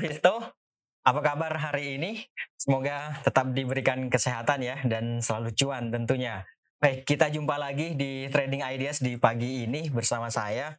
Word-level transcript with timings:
Visto. 0.00 0.40
Apa 1.00 1.20
kabar 1.20 1.52
hari 1.56 2.00
ini? 2.00 2.24
Semoga 2.56 3.20
tetap 3.24 3.52
diberikan 3.52 4.08
kesehatan 4.08 4.64
ya 4.64 4.76
dan 4.84 5.20
selalu 5.20 5.52
cuan 5.56 5.92
tentunya. 5.92 6.44
Baik, 6.80 7.04
kita 7.04 7.28
jumpa 7.28 7.60
lagi 7.60 7.92
di 7.92 8.24
Trading 8.32 8.64
Ideas 8.64 9.04
di 9.04 9.20
pagi 9.20 9.68
ini 9.68 9.92
bersama 9.92 10.32
saya. 10.32 10.72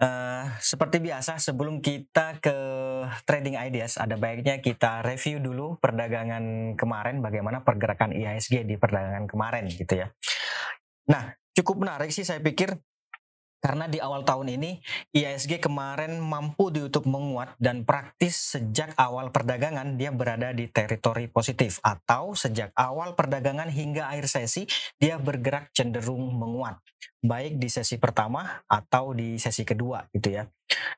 Uh, 0.00 0.48
seperti 0.60 1.00
biasa, 1.00 1.36
sebelum 1.36 1.84
kita 1.84 2.40
ke 2.40 2.56
Trading 3.28 3.56
Ideas, 3.56 4.00
ada 4.00 4.16
baiknya 4.16 4.60
kita 4.64 5.04
review 5.04 5.44
dulu 5.44 5.76
perdagangan 5.80 6.76
kemarin, 6.80 7.20
bagaimana 7.20 7.60
pergerakan 7.60 8.16
IHSG 8.16 8.64
di 8.64 8.80
perdagangan 8.80 9.28
kemarin 9.28 9.68
gitu 9.68 10.04
ya. 10.04 10.08
Nah, 11.12 11.36
cukup 11.52 11.84
menarik 11.84 12.08
sih 12.08 12.24
saya 12.24 12.40
pikir 12.40 12.80
karena 13.64 13.88
di 13.88 13.96
awal 13.96 14.28
tahun 14.28 14.60
ini 14.60 14.76
IISG 15.16 15.56
kemarin 15.56 16.20
mampu 16.20 16.68
ditutup 16.68 17.08
menguat 17.08 17.56
dan 17.56 17.88
praktis 17.88 18.36
sejak 18.52 18.92
awal 19.00 19.32
perdagangan 19.32 19.96
dia 19.96 20.12
berada 20.12 20.52
di 20.52 20.68
teritori 20.68 21.32
positif 21.32 21.80
atau 21.80 22.36
sejak 22.36 22.76
awal 22.76 23.16
perdagangan 23.16 23.72
hingga 23.72 24.12
akhir 24.12 24.28
sesi 24.28 24.68
dia 25.00 25.16
bergerak 25.16 25.72
cenderung 25.72 26.36
menguat 26.36 26.76
baik 27.24 27.56
di 27.56 27.72
sesi 27.72 27.96
pertama 27.96 28.44
atau 28.68 29.16
di 29.16 29.40
sesi 29.40 29.64
kedua 29.64 30.04
gitu 30.12 30.36
ya. 30.36 30.44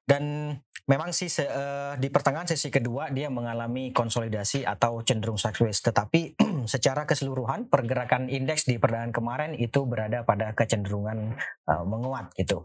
Dan 0.07 0.55
memang 0.87 1.11
sih 1.11 1.27
se, 1.27 1.43
uh, 1.43 1.99
di 1.99 2.09
pertengahan 2.09 2.47
sesi 2.47 2.71
kedua 2.71 3.11
dia 3.11 3.27
mengalami 3.27 3.91
konsolidasi 3.91 4.63
atau 4.63 5.03
cenderung 5.03 5.37
sideways 5.37 5.83
tetapi 5.83 6.39
secara 6.73 7.05
keseluruhan 7.05 7.67
pergerakan 7.67 8.31
indeks 8.31 8.65
di 8.71 8.79
perdagangan 8.79 9.13
kemarin 9.15 9.53
itu 9.59 9.83
berada 9.83 10.23
pada 10.23 10.55
kecenderungan 10.55 11.35
uh, 11.67 11.85
menguat 11.85 12.31
gitu. 12.39 12.65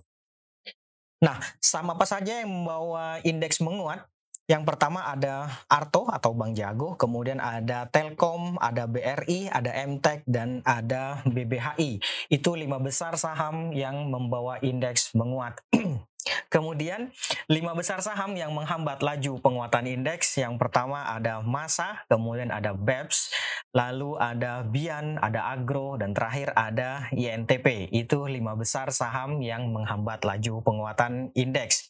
Nah, 1.21 1.37
sama 1.61 1.93
apa 1.93 2.05
saja 2.09 2.41
yang 2.41 2.49
membawa 2.49 3.21
indeks 3.21 3.61
menguat? 3.61 4.09
Yang 4.49 4.67
pertama 4.67 5.05
ada 5.05 5.47
Arto 5.69 6.09
atau 6.09 6.33
Bank 6.33 6.57
Jago, 6.57 6.97
kemudian 6.97 7.39
ada 7.39 7.87
Telkom, 7.87 8.57
ada 8.57 8.89
BRI, 8.89 9.47
ada 9.47 9.71
MTEK, 9.85 10.27
dan 10.27 10.59
ada 10.67 11.23
BBHI. 11.23 12.01
Itu 12.27 12.57
lima 12.59 12.81
besar 12.81 13.15
saham 13.15 13.71
yang 13.71 14.09
membawa 14.11 14.59
indeks 14.59 15.13
menguat. 15.15 15.61
Kemudian 16.53 17.09
lima 17.49 17.73
besar 17.73 18.03
saham 18.05 18.37
yang 18.37 18.53
menghambat 18.53 19.01
laju 19.01 19.41
penguatan 19.41 19.89
indeks 19.89 20.37
yang 20.37 20.61
pertama 20.61 21.01
ada 21.09 21.41
Masa, 21.41 22.05
kemudian 22.05 22.53
ada 22.53 22.77
BEPS, 22.77 23.33
lalu 23.73 24.19
ada 24.21 24.61
Bian, 24.61 25.17
ada 25.17 25.49
Agro, 25.49 25.97
dan 25.97 26.13
terakhir 26.13 26.53
ada 26.53 27.09
INTP. 27.09 27.89
Itu 27.89 28.29
lima 28.29 28.53
besar 28.53 28.93
saham 28.93 29.41
yang 29.41 29.71
menghambat 29.73 30.21
laju 30.21 30.61
penguatan 30.61 31.33
indeks. 31.33 31.89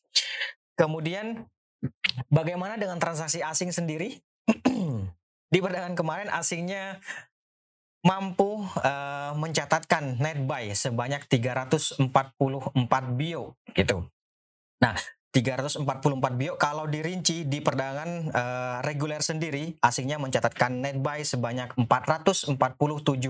Kemudian 0.79 1.45
bagaimana 2.31 2.79
dengan 2.79 2.97
transaksi 3.01 3.43
asing 3.43 3.75
sendiri? 3.75 4.21
Di 5.51 5.59
perdagangan 5.59 5.99
kemarin 5.99 6.29
asingnya 6.31 7.03
mampu 8.01 8.65
uh, 8.81 9.31
mencatatkan 9.37 10.17
net 10.17 10.41
buy 10.47 10.73
sebanyak 10.73 11.21
344 11.29 12.09
bio 13.13 13.53
gitu. 13.77 14.07
Nah, 14.81 14.97
344 15.31 15.87
bio 16.35 16.59
kalau 16.59 16.91
dirinci 16.91 17.47
di 17.47 17.63
perdagangan 17.63 18.35
uh, 18.35 18.77
reguler 18.83 19.23
sendiri 19.23 19.79
asingnya 19.79 20.19
mencatatkan 20.19 20.83
net 20.83 20.99
buy 20.99 21.23
sebanyak 21.23 21.71
447 21.87 22.59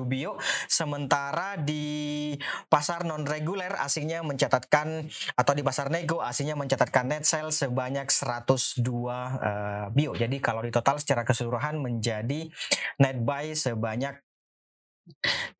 bio 0.09 0.41
sementara 0.65 1.61
di 1.61 2.33
pasar 2.73 3.05
non 3.05 3.21
reguler 3.21 3.77
asingnya 3.77 4.25
mencatatkan 4.25 5.05
atau 5.37 5.53
di 5.53 5.61
pasar 5.61 5.93
nego 5.93 6.25
asingnya 6.25 6.57
mencatatkan 6.57 7.05
net 7.05 7.29
sell 7.29 7.53
sebanyak 7.53 8.09
102 8.09 8.81
uh, 8.81 9.13
eh, 9.37 9.85
bio. 9.93 10.17
Jadi 10.17 10.41
kalau 10.41 10.65
di 10.65 10.73
total 10.73 10.97
secara 10.97 11.21
keseluruhan 11.21 11.77
menjadi 11.77 12.49
net 12.97 13.21
buy 13.21 13.53
sebanyak 13.53 14.17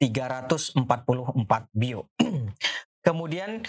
344 0.01 0.81
bio. 1.69 2.09
Kemudian 3.05 3.61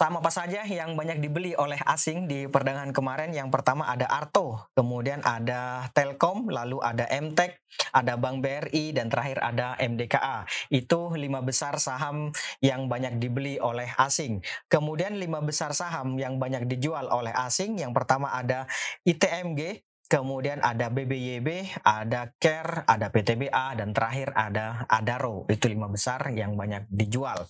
sama 0.00 0.24
apa 0.24 0.32
saja 0.32 0.64
yang 0.64 0.96
banyak 0.96 1.20
dibeli 1.20 1.52
oleh 1.52 1.76
asing 1.84 2.24
di 2.24 2.48
perdagangan 2.48 2.96
kemarin? 2.96 3.36
Yang 3.36 3.52
pertama 3.52 3.84
ada 3.84 4.08
Arto, 4.08 4.72
kemudian 4.72 5.20
ada 5.20 5.92
Telkom, 5.92 6.48
lalu 6.48 6.80
ada 6.80 7.04
MTEK, 7.04 7.60
ada 7.92 8.16
Bank 8.16 8.40
BRI, 8.40 8.96
dan 8.96 9.12
terakhir 9.12 9.44
ada 9.44 9.76
MDKA. 9.76 10.48
Itu 10.72 11.12
lima 11.12 11.44
besar 11.44 11.76
saham 11.76 12.32
yang 12.64 12.88
banyak 12.88 13.20
dibeli 13.20 13.60
oleh 13.60 13.92
asing. 14.00 14.40
Kemudian 14.72 15.20
lima 15.20 15.44
besar 15.44 15.76
saham 15.76 16.16
yang 16.16 16.40
banyak 16.40 16.64
dijual 16.64 17.04
oleh 17.12 17.36
asing. 17.36 17.76
Yang 17.76 17.92
pertama 17.92 18.32
ada 18.32 18.64
ITMG, 19.04 19.84
kemudian 20.10 20.58
ada 20.58 20.90
BBYB, 20.90 21.78
ada 21.86 22.34
CARE, 22.42 22.82
ada 22.90 23.14
PTBA, 23.14 23.78
dan 23.78 23.94
terakhir 23.94 24.34
ada 24.34 24.82
Adaro. 24.90 25.46
Itu 25.46 25.70
lima 25.70 25.86
besar 25.86 26.34
yang 26.34 26.58
banyak 26.58 26.90
dijual. 26.90 27.46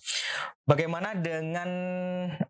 Bagaimana 0.61 1.17
dengan 1.17 1.69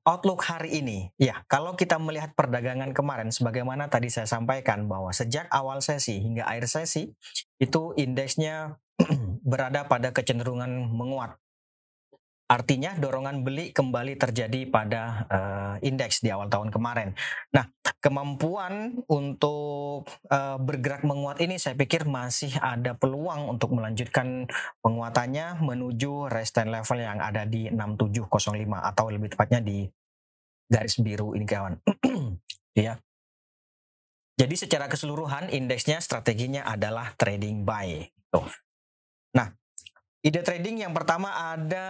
outlook 0.04 0.44
hari 0.44 0.84
ini? 0.84 1.08
Ya, 1.16 1.48
kalau 1.48 1.80
kita 1.80 1.96
melihat 1.96 2.36
perdagangan 2.36 2.92
kemarin, 2.92 3.32
sebagaimana 3.32 3.88
tadi 3.88 4.12
saya 4.12 4.28
sampaikan 4.28 4.92
bahwa 4.92 5.16
sejak 5.16 5.48
awal 5.48 5.80
sesi 5.80 6.20
hingga 6.20 6.44
akhir 6.44 6.68
sesi, 6.68 7.16
itu 7.56 7.96
indeksnya 7.96 8.76
berada 9.48 9.88
pada 9.88 10.12
kecenderungan 10.12 10.92
menguat. 10.92 11.40
Artinya 12.52 12.92
dorongan 13.00 13.48
beli 13.48 13.72
kembali 13.72 14.20
terjadi 14.20 14.68
pada 14.68 15.24
uh, 15.32 15.76
indeks 15.80 16.20
di 16.20 16.36
awal 16.36 16.52
tahun 16.52 16.68
kemarin. 16.68 17.16
Nah, 17.56 17.64
kemampuan 18.04 19.00
untuk 19.08 20.04
uh, 20.28 20.60
bergerak 20.60 21.08
menguat 21.08 21.40
ini 21.40 21.56
saya 21.56 21.80
pikir 21.80 22.04
masih 22.04 22.52
ada 22.60 22.92
peluang 22.92 23.56
untuk 23.56 23.72
melanjutkan 23.72 24.52
penguatannya 24.84 25.64
menuju 25.64 26.28
resistance 26.28 26.68
level 26.68 27.00
yang 27.00 27.24
ada 27.24 27.48
di 27.48 27.72
6705 27.72 28.44
atau 28.68 29.06
lebih 29.08 29.32
tepatnya 29.32 29.64
di 29.64 29.88
garis 30.68 31.00
biru 31.00 31.32
ini 31.40 31.48
kawan. 31.48 31.80
ya. 32.76 33.00
Jadi 34.36 34.56
secara 34.60 34.92
keseluruhan 34.92 35.48
indeksnya 35.56 36.04
strateginya 36.04 36.68
adalah 36.68 37.16
trading 37.16 37.64
buy. 37.64 38.12
Tuh. 38.28 38.52
Nah, 39.40 39.56
Ide 40.22 40.46
trading 40.46 40.86
yang 40.86 40.94
pertama 40.94 41.34
ada 41.34 41.88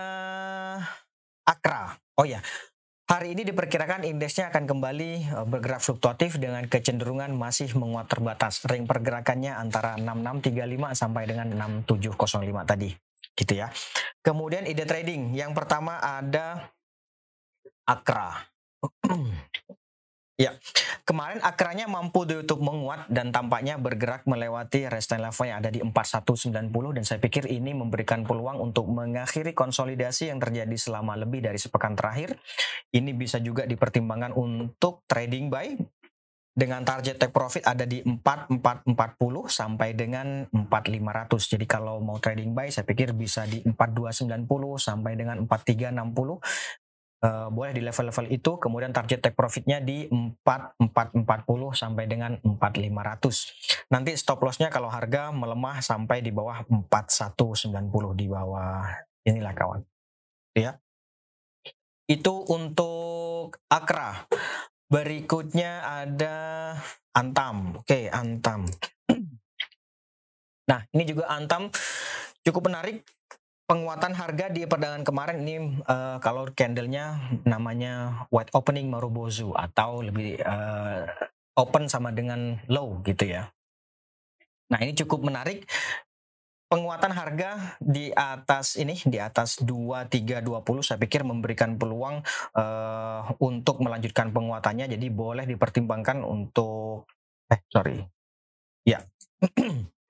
Akra. 1.44 2.00
Oh 2.16 2.24
ya, 2.24 2.40
hari 3.12 3.36
ini 3.36 3.44
diperkirakan 3.44 4.08
indeksnya 4.08 4.47
akan 4.47 4.72
kembali 4.72 5.12
eh, 5.28 5.46
bergerak 5.52 5.84
fluktuatif 5.84 6.40
dengan 6.40 6.64
kecenderungan 6.64 7.36
masih 7.36 7.75
menguat 7.75 8.08
terbatas. 8.08 8.64
Ring 8.72 8.88
pergerakannya 8.88 9.52
antara 9.52 10.00
6635 10.00 10.96
sampai 10.96 11.24
dengan 11.28 11.47
6705 11.75 12.72
tadi. 12.72 12.96
Gitu 13.36 13.53
ya. 13.59 13.68
Kemudian 14.24 14.63
ide 14.63 14.88
trading 14.88 15.36
yang 15.36 15.52
pertama 15.52 16.00
ada 16.00 16.72
Akra. 17.84 18.48
Ya, 20.40 20.58
kemarin 21.06 21.44
akranya 21.44 21.86
mampu 21.86 22.24
ditutup 22.25 22.64
menguat 22.64 23.06
dan 23.12 23.30
tampaknya 23.30 23.78
bergerak 23.78 24.24
melewati 24.25 24.88
resistance 24.88 25.22
level 25.22 25.46
yang 25.46 25.58
ada 25.59 25.69
di 25.69 25.80
4190 25.84 26.97
dan 26.97 27.03
saya 27.03 27.19
pikir 27.22 27.46
ini 27.52 27.75
memberikan 27.75 28.25
peluang 28.25 28.58
untuk 28.58 28.90
mengakhiri 28.90 29.52
konsolidasi 29.53 30.31
yang 30.31 30.40
terjadi 30.42 30.74
selama 30.74 31.19
lebih 31.19 31.46
dari 31.46 31.59
sepekan 31.59 31.94
terakhir. 31.94 32.40
Ini 32.90 33.12
bisa 33.14 33.38
juga 33.44 33.68
dipertimbangkan 33.68 34.34
untuk 34.34 35.06
trading 35.06 35.52
buy 35.52 35.78
dengan 36.52 36.84
target 36.84 37.16
take 37.16 37.31
profit 37.31 37.63
ada 37.63 37.88
di 37.88 38.04
4440 38.04 38.92
sampai 39.48 39.95
dengan 39.95 40.44
4500. 40.51 41.56
Jadi 41.56 41.66
kalau 41.66 42.04
mau 42.04 42.19
trading 42.19 42.51
buy 42.51 42.68
saya 42.68 42.84
pikir 42.84 43.16
bisa 43.16 43.48
di 43.48 43.63
4290 43.63 44.48
sampai 44.75 45.16
dengan 45.16 45.48
4360 45.48 46.81
uh, 47.21 47.47
boleh 47.53 47.71
di 47.77 47.81
level-level 47.85 48.27
itu 48.33 48.51
kemudian 48.57 48.91
target 48.91 49.21
take 49.21 49.38
profitnya 49.38 49.79
di 49.79 50.09
4440 50.09 51.21
sampai 51.73 52.03
dengan 52.09 52.38
4500 52.41 53.91
nanti 53.94 54.12
stop 54.18 54.41
lossnya 54.41 54.73
kalau 54.73 54.89
harga 54.89 55.29
melemah 55.29 55.79
sampai 55.83 56.23
di 56.25 56.31
bawah 56.33 56.65
4190 56.65 58.19
di 58.19 58.25
bawah. 58.27 58.88
Inilah 59.21 59.53
kawan. 59.53 59.81
Ya. 60.57 60.81
Itu 62.09 62.44
untuk 62.50 63.62
Akra 63.69 64.25
berikutnya 64.89 65.85
ada 66.03 66.35
Antam. 67.13 67.79
Oke 67.79 68.09
Antam. 68.09 68.65
Nah 70.62 70.88
ini 70.95 71.03
juga 71.03 71.27
Antam. 71.27 71.67
Cukup 72.47 72.71
menarik 72.71 73.03
penguatan 73.71 74.12
harga 74.12 74.51
di 74.51 74.68
perdagangan 74.68 75.07
kemarin 75.07 75.47
ini 75.47 75.56
uh, 75.88 76.19
kalau 76.19 76.44
candlenya 76.51 77.23
namanya 77.47 78.27
white 78.27 78.51
opening 78.51 78.91
Marubozu 78.91 79.56
atau 79.56 80.03
lebih 80.03 80.44
uh, 80.44 81.07
open 81.56 81.88
sama 81.88 82.12
dengan 82.12 82.59
low 82.68 83.00
gitu 83.07 83.31
ya. 83.31 83.47
Nah 84.75 84.79
ini 84.83 84.91
cukup 84.91 85.23
menarik. 85.23 85.63
Penguatan 86.71 87.12
harga 87.12 87.75
di 87.83 88.15
atas 88.15 88.79
ini 88.79 88.95
di 89.03 89.19
atas 89.19 89.59
2320 89.59 90.88
saya 90.88 90.95
pikir 90.95 91.27
memberikan 91.27 91.75
peluang 91.75 92.24
uh, 92.56 93.27
untuk 93.44 93.83
melanjutkan 93.83 94.31
penguatannya. 94.31 94.88
Jadi 94.88 95.07
boleh 95.12 95.44
dipertimbangkan 95.47 96.24
untuk 96.24 97.07
eh 97.51 97.59
sorry. 97.71 98.00
Ya 98.88 99.03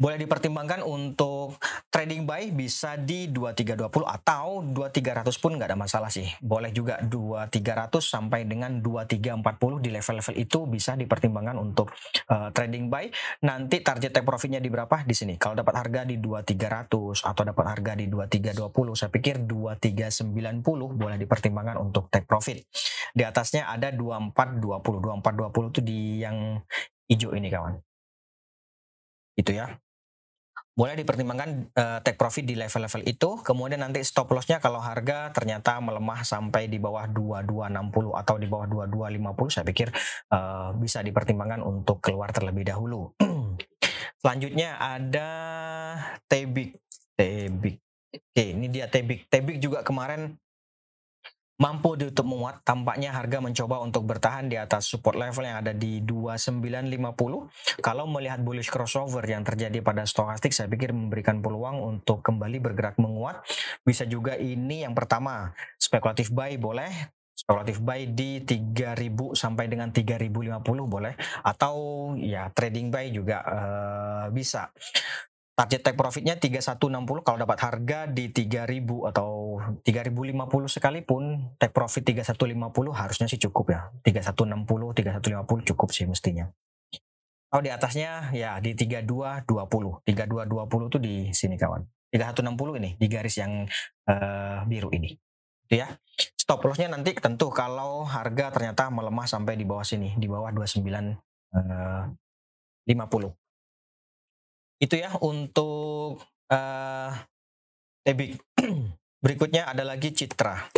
boleh 0.00 0.16
dipertimbangkan 0.16 0.80
untuk 0.80 1.60
trading 1.92 2.24
buy 2.24 2.48
bisa 2.56 2.96
di 2.96 3.28
2320 3.28 3.84
atau 4.08 4.64
2300 4.64 5.28
pun 5.36 5.60
nggak 5.60 5.68
ada 5.68 5.76
masalah 5.76 6.08
sih. 6.08 6.24
Boleh 6.40 6.72
juga 6.72 7.04
2300 7.04 8.00
sampai 8.00 8.48
dengan 8.48 8.80
2340 8.80 9.84
di 9.84 9.92
level-level 9.92 10.34
itu 10.40 10.58
bisa 10.64 10.96
dipertimbangkan 10.96 11.60
untuk 11.60 11.92
uh, 12.32 12.48
trading 12.48 12.88
buy. 12.88 13.12
Nanti 13.44 13.84
target 13.84 14.16
take 14.16 14.24
profitnya 14.24 14.56
di 14.56 14.72
berapa? 14.72 15.04
Di 15.04 15.12
sini. 15.12 15.36
Kalau 15.36 15.60
dapat 15.60 15.76
harga 15.76 16.08
di 16.08 16.16
2300 16.16 17.20
atau 17.20 17.42
dapat 17.44 17.64
harga 17.68 17.92
di 17.92 18.08
2320, 18.08 18.96
saya 18.96 19.12
pikir 19.12 19.44
2390 19.44 20.96
boleh 20.96 21.20
dipertimbangkan 21.20 21.76
untuk 21.76 22.08
take 22.08 22.24
profit. 22.24 22.64
Di 23.12 23.20
atasnya 23.20 23.68
ada 23.68 23.92
2420. 23.92 24.80
2420 24.80 25.72
itu 25.76 25.80
di 25.84 26.00
yang 26.24 26.56
hijau 27.04 27.36
ini 27.36 27.52
kawan. 27.52 27.76
Itu 29.36 29.52
ya 29.52 29.76
boleh 30.80 30.96
dipertimbangkan 30.96 31.76
uh, 31.76 31.98
take 32.00 32.16
profit 32.16 32.48
di 32.48 32.56
level-level 32.56 33.04
itu. 33.04 33.44
Kemudian 33.44 33.84
nanti 33.84 34.00
stop 34.00 34.32
lossnya 34.32 34.64
kalau 34.64 34.80
harga 34.80 35.28
ternyata 35.28 35.76
melemah 35.76 36.24
sampai 36.24 36.72
di 36.72 36.80
bawah 36.80 37.04
2260 37.04 38.16
atau 38.16 38.34
di 38.40 38.48
bawah 38.48 38.88
2250 38.88 39.52
saya 39.60 39.64
pikir 39.68 39.92
uh, 40.32 40.72
bisa 40.80 41.04
dipertimbangkan 41.04 41.60
untuk 41.60 42.00
keluar 42.00 42.32
terlebih 42.32 42.64
dahulu. 42.64 43.12
Selanjutnya 44.24 44.80
ada 44.80 45.28
Tebik 46.24 46.80
Tebik 47.12 47.76
oke 48.10 48.44
ini 48.56 48.72
dia 48.72 48.88
Tebik 48.88 49.28
Tebik 49.28 49.60
juga 49.60 49.84
kemarin 49.84 50.32
mampu 51.60 51.94
ditutup 51.94 52.24
menguat. 52.24 52.64
Tampaknya 52.64 53.12
harga 53.12 53.38
mencoba 53.38 53.84
untuk 53.84 54.08
bertahan 54.08 54.48
di 54.48 54.56
atas 54.56 54.88
support 54.88 55.20
level 55.20 55.44
yang 55.44 55.60
ada 55.60 55.76
di 55.76 56.00
2950. 56.00 57.84
Kalau 57.84 58.04
melihat 58.08 58.40
bullish 58.40 58.72
crossover 58.72 59.22
yang 59.28 59.44
terjadi 59.44 59.84
pada 59.84 60.08
stokastik, 60.08 60.56
saya 60.56 60.72
pikir 60.72 60.96
memberikan 60.96 61.44
peluang 61.44 61.84
untuk 61.84 62.24
kembali 62.24 62.58
bergerak 62.64 62.96
menguat. 62.96 63.44
Bisa 63.84 64.08
juga 64.08 64.40
ini 64.40 64.88
yang 64.88 64.96
pertama, 64.96 65.52
spekulatif 65.76 66.32
buy 66.32 66.56
boleh, 66.56 67.12
spekulatif 67.36 67.80
buy 67.84 68.08
di 68.08 68.40
3000 68.44 69.36
sampai 69.36 69.68
dengan 69.68 69.92
3050 69.92 70.60
boleh 70.88 71.14
atau 71.44 71.74
ya 72.16 72.48
trading 72.52 72.88
buy 72.88 73.06
juga 73.12 73.44
uh, 73.44 74.26
bisa. 74.32 74.72
Target 75.60 75.84
take 75.84 75.98
profitnya 76.00 76.40
3160 76.40 77.20
kalau 77.20 77.36
dapat 77.36 77.60
harga 77.60 78.08
di 78.08 78.32
3000 78.32 78.80
atau 79.12 79.60
3050 79.84 80.40
sekalipun 80.72 81.52
take 81.60 81.76
profit 81.76 82.00
3150 82.00 82.96
harusnya 82.96 83.28
sih 83.28 83.36
cukup 83.36 83.76
ya. 83.76 83.92
3160, 84.00 84.56
3150 84.56 85.68
cukup 85.68 85.88
sih 85.92 86.08
mestinya. 86.08 86.48
Kalau 87.52 87.60
di 87.60 87.68
atasnya 87.68 88.32
ya 88.32 88.56
di 88.64 88.72
3220. 88.72 90.00
3220 90.08 90.92
tuh 90.96 90.96
di 90.96 91.28
sini 91.36 91.60
kawan. 91.60 91.84
3160 92.08 92.80
ini 92.80 92.90
di 92.96 93.06
garis 93.12 93.36
yang 93.36 93.68
uh, 94.08 94.64
biru 94.64 94.88
ini. 94.96 95.12
Itu 95.68 95.76
ya. 95.76 95.92
Stop 96.40 96.64
lossnya 96.64 96.88
nanti 96.88 97.12
tentu 97.12 97.52
kalau 97.52 98.08
harga 98.08 98.48
ternyata 98.48 98.88
melemah 98.88 99.28
sampai 99.28 99.60
di 99.60 99.68
bawah 99.68 99.84
sini, 99.84 100.16
di 100.16 100.24
bawah 100.24 100.56
29 100.56 100.88
uh, 101.52 102.08
50 102.88 103.40
itu 104.80 104.94
ya 104.96 105.12
untuk 105.20 106.24
uh, 106.50 107.12
Tebik. 108.00 108.40
Berikutnya 109.24 109.68
ada 109.68 109.84
lagi 109.84 110.16
Citra. 110.16 110.72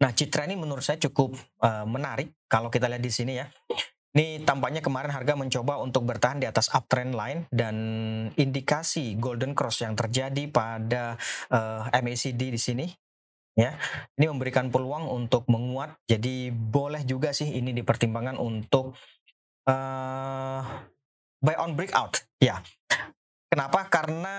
Nah, 0.00 0.10
Citra 0.10 0.48
ini 0.50 0.58
menurut 0.58 0.82
saya 0.82 0.98
cukup 0.98 1.38
uh, 1.62 1.86
menarik 1.86 2.34
kalau 2.50 2.66
kita 2.66 2.90
lihat 2.90 3.04
di 3.04 3.12
sini 3.14 3.38
ya. 3.38 3.46
Ini 4.10 4.42
tampaknya 4.42 4.82
kemarin 4.82 5.14
harga 5.14 5.38
mencoba 5.38 5.78
untuk 5.78 6.02
bertahan 6.02 6.42
di 6.42 6.46
atas 6.50 6.66
uptrend 6.74 7.14
line 7.14 7.46
dan 7.54 7.76
indikasi 8.34 9.14
golden 9.14 9.54
cross 9.54 9.86
yang 9.86 9.94
terjadi 9.94 10.50
pada 10.50 11.14
uh, 11.54 11.86
eh, 11.94 12.02
MACD 12.02 12.50
di 12.50 12.58
sini 12.58 12.90
ya. 13.54 13.70
Ini 14.18 14.26
memberikan 14.26 14.66
peluang 14.74 15.06
untuk 15.06 15.46
menguat. 15.46 15.94
Jadi 16.10 16.50
boleh 16.50 17.06
juga 17.06 17.30
sih 17.30 17.54
ini 17.54 17.70
dipertimbangkan 17.70 18.34
untuk 18.42 18.98
uh, 19.70 20.89
buy 21.40 21.56
on 21.56 21.76
breakout. 21.76 22.20
Ya. 22.40 22.60
Kenapa? 23.50 23.88
Karena 23.90 24.36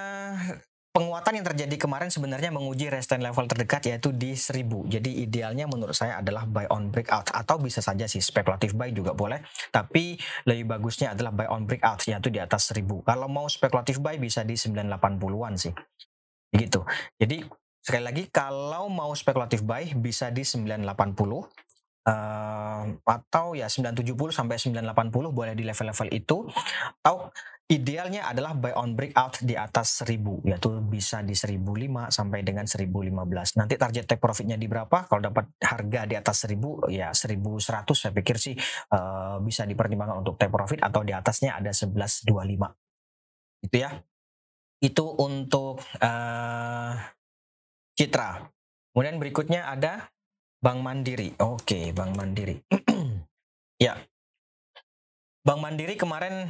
penguatan 0.92 1.40
yang 1.40 1.48
terjadi 1.48 1.76
kemarin 1.80 2.12
sebenarnya 2.12 2.52
menguji 2.52 2.92
resistance 2.92 3.24
level 3.24 3.48
terdekat 3.48 3.82
yaitu 3.88 4.12
di 4.12 4.36
1000. 4.36 4.92
Jadi 4.92 5.24
idealnya 5.24 5.66
menurut 5.68 5.96
saya 5.96 6.20
adalah 6.20 6.44
buy 6.44 6.68
on 6.68 6.92
breakout 6.92 7.32
atau 7.32 7.60
bisa 7.60 7.80
saja 7.80 8.08
sih 8.08 8.20
spekulatif 8.20 8.76
buy 8.76 8.92
juga 8.92 9.16
boleh, 9.16 9.40
tapi 9.72 10.20
lebih 10.44 10.78
bagusnya 10.78 11.16
adalah 11.16 11.32
buy 11.32 11.48
on 11.48 11.64
breakout 11.64 12.04
yaitu 12.08 12.28
di 12.28 12.40
atas 12.44 12.72
1000. 12.72 13.08
Kalau 13.08 13.28
mau 13.32 13.48
spekulatif 13.48 14.04
buy 14.04 14.20
bisa 14.20 14.44
di 14.44 14.60
980-an 14.60 15.54
sih. 15.56 15.74
Begitu. 16.52 16.84
Jadi 17.16 17.48
sekali 17.80 18.04
lagi 18.04 18.24
kalau 18.28 18.92
mau 18.92 19.16
spekulatif 19.16 19.64
buy 19.64 19.96
bisa 19.96 20.28
di 20.28 20.44
980 20.44 20.84
uh, 22.08 22.84
atau 23.04 23.54
ya 23.54 23.68
970 23.68 24.14
sampai 24.32 24.56
980 24.58 25.12
boleh 25.32 25.54
di 25.54 25.64
level-level 25.68 26.08
itu. 26.14 26.48
Atau 27.02 27.34
idealnya 27.72 28.28
adalah 28.28 28.52
buy 28.52 28.76
on 28.76 29.00
breakout 29.00 29.40
di 29.48 29.56
atas 29.56 30.04
1000 30.04 30.44
yaitu 30.44 30.76
bisa 30.84 31.24
di 31.24 31.32
1005 31.32 32.12
sampai 32.12 32.44
dengan 32.44 32.68
1015 32.68 33.16
nanti 33.56 33.80
target 33.80 34.04
take 34.12 34.20
profitnya 34.20 34.60
di 34.60 34.68
berapa? 34.68 35.08
Kalau 35.08 35.24
dapat 35.24 35.56
harga 35.64 36.04
di 36.04 36.20
atas 36.20 36.44
1000 36.52 36.92
ya 36.92 37.16
1100 37.16 37.88
saya 37.96 38.12
pikir 38.12 38.36
sih 38.36 38.60
uh, 38.92 39.40
bisa 39.40 39.64
dipertimbangkan 39.64 40.20
untuk 40.20 40.36
take 40.36 40.52
profit 40.52 40.84
atau 40.84 41.00
di 41.08 41.16
atasnya 41.16 41.56
ada 41.56 41.72
1125 41.72 42.28
itu 43.62 43.78
ya. 43.78 43.92
Itu 44.82 45.14
untuk 45.22 45.86
uh, 46.02 46.94
Citra. 47.94 48.50
Kemudian 48.92 49.22
berikutnya 49.22 49.70
ada 49.70 50.10
Bank 50.62 50.80
Mandiri. 50.86 51.34
Oke, 51.42 51.90
Bank 51.90 52.14
Mandiri. 52.14 52.62
ya. 53.86 53.98
Bank 55.42 55.58
Mandiri 55.58 55.98
kemarin 55.98 56.46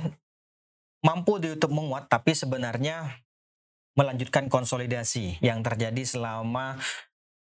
mampu 1.00 1.40
di 1.40 1.48
YouTube 1.48 1.72
menguat 1.72 2.12
tapi 2.12 2.36
sebenarnya 2.36 3.24
melanjutkan 3.96 4.52
konsolidasi 4.52 5.40
yang 5.40 5.64
terjadi 5.64 6.04
selama 6.04 6.76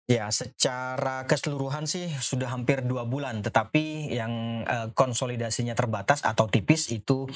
ya 0.09 0.29
secara 0.33 1.25
keseluruhan 1.29 1.85
sih 1.85 2.09
sudah 2.09 2.49
hampir 2.49 2.81
dua 2.81 3.05
bulan 3.05 3.45
tetapi 3.45 4.09
yang 4.09 4.65
uh, 4.65 4.89
konsolidasinya 4.97 5.77
terbatas 5.77 6.25
atau 6.25 6.49
tipis 6.49 6.89
itu 6.89 7.29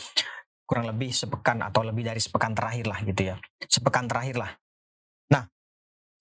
kurang 0.66 0.90
lebih 0.90 1.14
sepekan 1.14 1.62
atau 1.62 1.86
lebih 1.86 2.02
dari 2.02 2.18
sepekan 2.18 2.58
terakhir 2.58 2.90
lah 2.90 3.00
gitu 3.06 3.34
ya 3.34 3.36
sepekan 3.70 4.10
terakhir 4.10 4.42
lah 4.42 4.52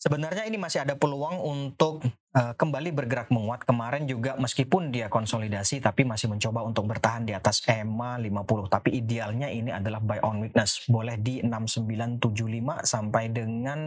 Sebenarnya 0.02 0.50
ini 0.50 0.58
masih 0.58 0.82
ada 0.82 0.98
peluang 0.98 1.38
untuk 1.38 2.02
uh, 2.34 2.52
kembali 2.58 2.90
bergerak 2.90 3.30
menguat. 3.30 3.62
Kemarin 3.62 4.02
juga 4.10 4.34
meskipun 4.34 4.90
dia 4.90 5.06
konsolidasi 5.06 5.78
tapi 5.78 6.02
masih 6.02 6.26
mencoba 6.26 6.66
untuk 6.66 6.90
bertahan 6.90 7.22
di 7.22 7.30
atas 7.30 7.62
EMA 7.70 8.18
50. 8.18 8.66
Tapi 8.66 8.98
idealnya 8.98 9.46
ini 9.46 9.70
adalah 9.70 10.02
buy 10.02 10.18
on 10.26 10.42
weakness. 10.42 10.90
Boleh 10.90 11.22
di 11.22 11.38
6975 11.46 12.82
sampai 12.82 13.30
dengan 13.30 13.80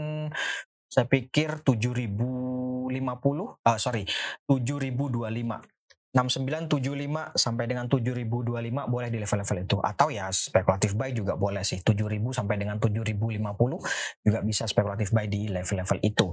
saya 0.87 1.03
pikir 1.11 1.67
7050 1.67 2.87
uh, 2.87 3.59
eh, 3.67 3.75
sorry 3.75 4.07
7025 4.47 5.74
6975 6.15 7.35
sampai 7.35 7.67
dengan 7.67 7.91
7025 7.91 8.87
boleh 8.87 9.09
di 9.11 9.19
level-level 9.19 9.57
itu 9.67 9.77
atau 9.83 10.07
ya 10.07 10.31
spekulatif 10.31 10.95
buy 10.95 11.11
juga 11.11 11.35
boleh 11.35 11.59
sih 11.67 11.83
7000 11.83 12.15
sampai 12.31 12.55
dengan 12.55 12.79
7050 12.79 14.23
juga 14.23 14.39
bisa 14.39 14.63
spekulatif 14.63 15.11
buy 15.11 15.27
di 15.27 15.51
level-level 15.51 15.99
itu. 15.99 16.31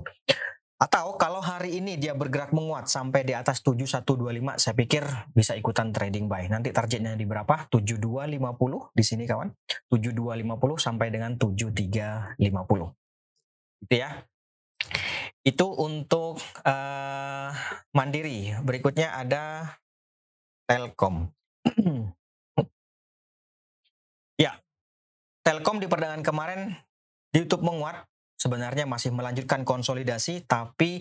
Atau 0.83 1.15
kalau 1.15 1.39
hari 1.39 1.79
ini 1.79 1.95
dia 1.95 2.11
bergerak 2.11 2.51
menguat 2.51 2.91
sampai 2.91 3.23
di 3.23 3.39
atas 3.39 3.63
7125 3.63 4.59
saya 4.59 4.75
pikir 4.75 5.07
bisa 5.31 5.55
ikutan 5.55 5.95
trading 5.95 6.27
buy. 6.27 6.51
Nanti 6.51 6.75
targetnya 6.75 7.15
di 7.15 7.23
berapa? 7.23 7.71
7250 7.71 8.91
di 8.91 9.05
sini 9.07 9.23
kawan. 9.23 9.47
7250 9.87 10.83
sampai 10.83 11.15
dengan 11.15 11.39
7350. 11.39 12.43
Itu 13.87 13.95
ya. 13.95 14.27
Itu 15.43 15.75
untuk 15.75 16.39
uh, 16.63 17.51
Mandiri. 17.91 18.55
Berikutnya 18.63 19.11
ada 19.19 19.75
Telkom. 20.71 21.27
ya, 24.45 24.55
Telkom 25.43 25.83
di 25.83 25.91
perdagangan 25.91 26.23
kemarin 26.23 26.61
di 27.35 27.43
YouTube 27.43 27.67
menguat. 27.67 28.07
Sebenarnya 28.43 28.91
masih 28.91 29.15
melanjutkan 29.15 29.63
konsolidasi, 29.63 30.43
tapi 30.51 30.99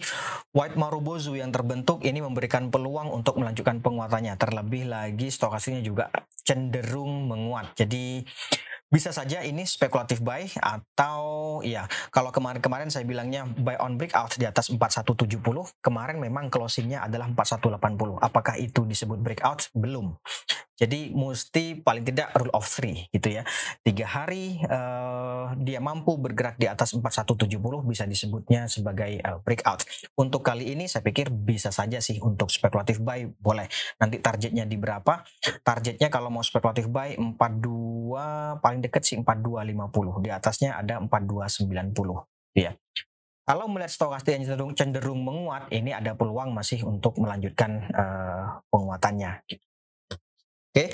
White 0.54 0.78
Marubozu 0.78 1.34
yang 1.34 1.50
terbentuk 1.50 2.06
ini 2.06 2.22
memberikan 2.22 2.70
peluang 2.70 3.10
untuk 3.10 3.42
melanjutkan 3.42 3.82
penguatannya. 3.82 4.38
Terlebih 4.38 4.86
lagi 4.86 5.34
stokastiknya 5.34 5.82
juga 5.82 6.06
cenderung 6.46 7.26
menguat. 7.26 7.74
Jadi 7.74 8.22
bisa 8.92 9.16
saja 9.16 9.40
ini 9.40 9.64
spekulatif 9.64 10.20
buy 10.20 10.52
atau 10.60 11.64
ya 11.64 11.88
kalau 12.12 12.28
kemarin-kemarin 12.28 12.92
saya 12.92 13.08
bilangnya 13.08 13.48
buy 13.48 13.80
on 13.80 13.96
breakout 13.96 14.36
di 14.36 14.44
atas 14.44 14.68
4170 14.68 15.40
kemarin 15.80 16.20
memang 16.20 16.52
closingnya 16.52 17.08
adalah 17.08 17.32
4180 17.32 18.20
apakah 18.20 18.60
itu 18.60 18.84
disebut 18.84 19.24
breakout? 19.24 19.72
Belum 19.72 20.12
jadi 20.82 21.14
mesti 21.14 21.78
paling 21.86 22.02
tidak 22.02 22.34
rule 22.34 22.50
of 22.58 22.66
three 22.66 23.06
gitu 23.14 23.38
ya. 23.38 23.46
Tiga 23.86 24.10
hari 24.10 24.58
uh, 24.66 25.54
dia 25.62 25.78
mampu 25.78 26.18
bergerak 26.18 26.58
di 26.58 26.66
atas 26.66 26.98
4170 26.98 27.62
bisa 27.86 28.10
disebutnya 28.10 28.66
sebagai 28.66 29.22
uh, 29.22 29.38
breakout. 29.46 29.86
Untuk 30.18 30.42
kali 30.42 30.74
ini 30.74 30.90
saya 30.90 31.06
pikir 31.06 31.30
bisa 31.30 31.70
saja 31.70 32.02
sih 32.02 32.18
untuk 32.18 32.50
spekulatif 32.50 32.98
buy 32.98 33.30
boleh. 33.30 33.70
Nanti 34.02 34.18
targetnya 34.18 34.66
di 34.66 34.74
berapa? 34.82 35.22
Targetnya 35.62 36.10
kalau 36.10 36.34
mau 36.34 36.42
spekulatif 36.42 36.90
buy 36.90 37.14
42 37.14 38.58
paling 38.58 38.82
dekat 38.82 39.06
sih 39.06 39.22
4250 39.22 40.26
di 40.26 40.30
atasnya 40.34 40.82
ada 40.82 40.98
4290 40.98 42.58
ya 42.58 42.74
kalau 43.42 43.68
melihat 43.68 43.92
stokastik 43.92 44.38
yang 44.38 44.44
cenderung, 44.48 44.72
cenderung 44.78 45.20
menguat 45.24 45.68
ini 45.74 45.92
ada 45.92 46.16
peluang 46.16 46.54
masih 46.56 46.88
untuk 46.88 47.20
melanjutkan 47.20 47.84
uh, 47.92 48.64
penguatannya 48.70 49.44
oke? 50.72 50.88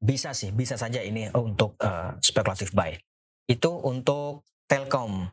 Bisa 0.00 0.30
sih 0.32 0.54
bisa 0.54 0.78
saja 0.78 1.02
ini 1.02 1.28
untuk 1.34 1.74
uh, 1.82 2.14
spekulatif 2.22 2.70
buy. 2.72 2.94
Itu 3.50 3.82
untuk 3.82 4.46
Telkom. 4.66 5.26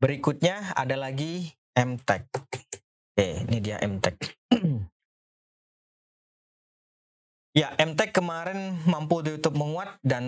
Berikutnya 0.00 0.72
ada 0.74 0.96
lagi 0.96 1.52
MTech 1.76 2.22
oke 3.20 3.36
ini 3.48 3.58
dia 3.62 3.78
MTech 3.80 4.16
Ya, 7.50 7.74
MTech 7.82 8.14
kemarin 8.14 8.78
mampu 8.86 9.26
ditutup 9.26 9.58
menguat 9.58 9.98
dan 10.06 10.22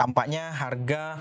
tampaknya 0.00 0.56
harga 0.56 1.20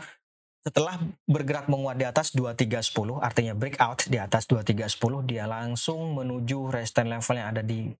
setelah 0.64 0.96
bergerak 1.28 1.68
menguat 1.68 2.00
di 2.00 2.08
atas 2.08 2.32
2310 2.32 3.20
artinya 3.20 3.52
breakout 3.52 4.08
di 4.08 4.16
atas 4.16 4.48
2310 4.48 5.28
dia 5.28 5.44
langsung 5.44 6.16
menuju 6.16 6.72
resistance 6.72 7.12
level 7.12 7.36
yang 7.36 7.50
ada 7.52 7.60
di 7.60 7.92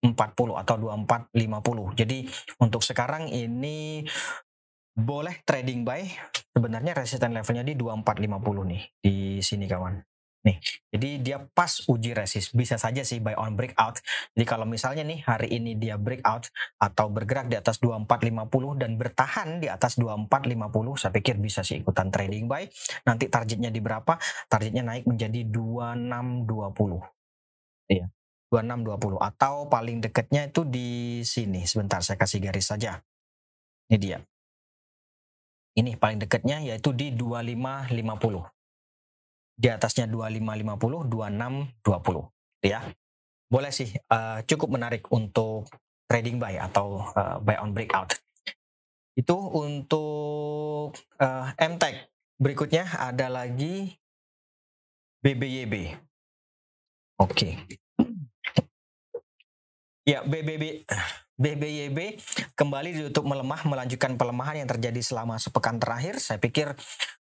2440 0.00 0.62
atau 0.64 0.76
2450. 0.80 2.00
Jadi 2.00 2.18
untuk 2.60 2.80
sekarang 2.80 3.28
ini 3.28 4.04
boleh 4.96 5.40
trading 5.46 5.86
buy 5.86 6.02
sebenarnya 6.50 6.92
resistance 6.96 7.32
levelnya 7.32 7.64
di 7.64 7.74
2450 7.78 8.72
nih 8.72 8.82
di 9.00 9.16
sini 9.40 9.64
kawan. 9.70 9.96
Nih, 10.40 10.56
jadi 10.88 11.10
dia 11.20 11.38
pas 11.52 11.84
uji 11.84 12.16
resist. 12.16 12.56
Bisa 12.56 12.80
saja 12.80 13.04
sih 13.04 13.20
buy 13.20 13.36
on 13.36 13.60
breakout. 13.60 14.00
Jadi 14.32 14.44
kalau 14.48 14.64
misalnya 14.64 15.04
nih 15.04 15.20
hari 15.20 15.52
ini 15.52 15.76
dia 15.76 16.00
breakout 16.00 16.48
atau 16.80 17.12
bergerak 17.12 17.52
di 17.52 17.60
atas 17.60 17.76
2450 17.76 18.80
dan 18.80 18.96
bertahan 18.96 19.60
di 19.60 19.68
atas 19.68 20.00
2450, 20.00 20.96
saya 20.96 21.12
pikir 21.12 21.36
bisa 21.36 21.60
sih 21.60 21.84
ikutan 21.84 22.08
trading 22.08 22.48
buy. 22.48 22.64
Nanti 23.04 23.28
targetnya 23.28 23.68
di 23.68 23.84
berapa? 23.84 24.16
Targetnya 24.48 24.80
naik 24.80 25.04
menjadi 25.04 25.44
2620. 25.44 27.04
Iya. 27.92 28.08
2620 28.50 29.22
atau 29.22 29.70
paling 29.70 30.02
dekatnya 30.02 30.50
itu 30.50 30.66
di 30.66 31.22
sini. 31.22 31.62
Sebentar 31.64 32.02
saya 32.02 32.18
kasih 32.18 32.42
garis 32.42 32.66
saja. 32.66 32.98
Ini 33.86 33.96
dia. 33.96 34.18
Ini 35.78 35.94
paling 35.94 36.18
dekatnya 36.18 36.58
yaitu 36.66 36.90
di 36.90 37.14
2550 37.14 38.50
di 39.60 39.68
atasnya 39.68 40.10
2550, 40.10 41.06
2620 41.84 42.66
ya. 42.66 42.80
Boleh 43.50 43.70
sih 43.74 43.90
uh, 44.10 44.42
cukup 44.46 44.78
menarik 44.78 45.06
untuk 45.14 45.70
trading 46.10 46.42
buy 46.42 46.58
atau 46.58 47.06
uh, 47.14 47.38
buy 47.38 47.58
on 47.62 47.70
breakout. 47.70 48.18
Itu 49.14 49.36
untuk 49.36 50.96
uh, 51.20 51.46
MTech. 51.54 52.08
Berikutnya 52.40 52.88
ada 52.98 53.28
lagi 53.28 54.00
BBYB. 55.20 55.92
Oke. 57.20 57.60
Ya, 60.08 60.24
BBB 60.24 60.84
BBYB 61.40 62.20
kembali 62.56 62.92
ditutup 62.92 63.24
melemah 63.24 63.64
melanjutkan 63.64 64.16
pelemahan 64.20 64.64
yang 64.64 64.68
terjadi 64.68 65.00
selama 65.00 65.40
sepekan 65.40 65.80
terakhir. 65.80 66.20
Saya 66.20 66.36
pikir 66.36 66.76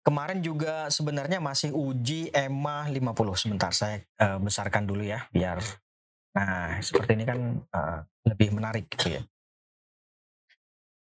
Kemarin 0.01 0.41
juga 0.41 0.89
sebenarnya 0.89 1.45
masih 1.45 1.77
uji 1.77 2.33
EMA 2.33 2.89
50. 2.89 3.37
Sebentar 3.37 3.69
saya 3.77 4.01
uh, 4.17 4.41
besarkan 4.41 4.89
dulu 4.89 5.05
ya 5.05 5.29
biar 5.29 5.61
nah 6.31 6.79
seperti 6.79 7.19
ini 7.19 7.25
kan 7.27 7.59
uh, 7.75 8.01
lebih 8.25 8.49
menarik 8.57 8.89
gitu 8.97 9.21
ya. 9.21 9.23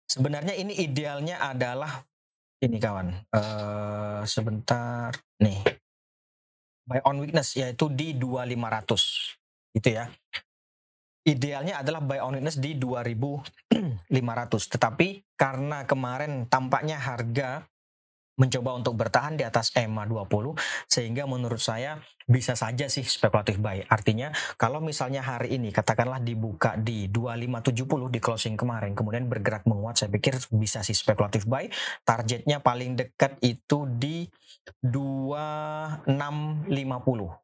Sebenarnya 0.07 0.55
ini 0.55 0.79
idealnya 0.79 1.43
adalah 1.43 2.07
ini 2.63 2.79
kawan. 2.79 3.09
Uh, 3.35 4.23
sebentar 4.31 5.11
nih. 5.43 5.59
Buy 6.87 7.03
on 7.03 7.19
weakness 7.19 7.59
yaitu 7.59 7.91
di 7.91 8.15
2500. 8.15 9.75
Itu 9.75 9.89
ya. 9.91 10.07
Idealnya 11.25 11.81
adalah 11.81 12.05
buy 12.05 12.21
on 12.21 12.37
weakness 12.37 12.61
di 12.61 12.77
2500. 12.77 14.77
Tetapi 14.77 15.09
karena 15.41 15.89
kemarin 15.89 16.45
tampaknya 16.53 17.01
harga 17.01 17.65
mencoba 18.35 18.75
untuk 18.75 18.99
bertahan 18.99 19.39
di 19.39 19.47
atas 19.47 19.71
EMA 19.79 20.11
20 20.11 20.59
sehingga 20.91 21.23
menurut 21.25 21.63
saya 21.63 22.03
bisa 22.27 22.59
saja 22.59 22.91
sih 22.91 23.07
spekulatif 23.07 23.63
buy. 23.63 23.87
Artinya 23.87 24.35
kalau 24.59 24.83
misalnya 24.83 25.23
hari 25.23 25.55
ini 25.55 25.71
katakanlah 25.71 26.19
dibuka 26.19 26.75
di 26.75 27.07
2570 27.07 28.11
di 28.11 28.19
closing 28.19 28.59
kemarin 28.59 28.99
kemudian 28.99 29.31
bergerak 29.31 29.63
menguat 29.71 30.03
saya 30.03 30.11
pikir 30.11 30.35
bisa 30.51 30.83
sih 30.83 30.99
spekulatif 30.99 31.47
buy. 31.47 31.71
Targetnya 32.03 32.59
paling 32.59 32.99
dekat 32.99 33.39
itu 33.39 33.87
di 33.87 34.27
2650 34.83 37.44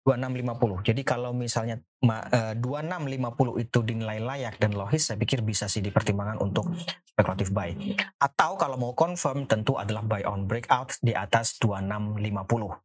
2650. 0.00 0.80
Jadi 0.80 1.02
kalau 1.04 1.36
misalnya 1.36 1.76
uh, 2.08 2.56
2650 2.56 3.64
itu 3.64 3.78
dinilai 3.84 4.18
layak 4.18 4.56
dan 4.56 4.72
logis, 4.72 5.12
saya 5.12 5.20
pikir 5.20 5.44
bisa 5.44 5.68
sih 5.68 5.84
dipertimbangkan 5.84 6.40
untuk 6.40 6.72
spekulatif 7.04 7.52
buy. 7.52 7.76
Atau 8.16 8.56
kalau 8.56 8.80
mau 8.80 8.96
confirm 8.96 9.44
tentu 9.44 9.76
adalah 9.76 10.00
buy 10.00 10.24
on 10.24 10.48
breakout 10.48 10.96
di 11.04 11.12
atas 11.12 11.60
2650 11.60 12.16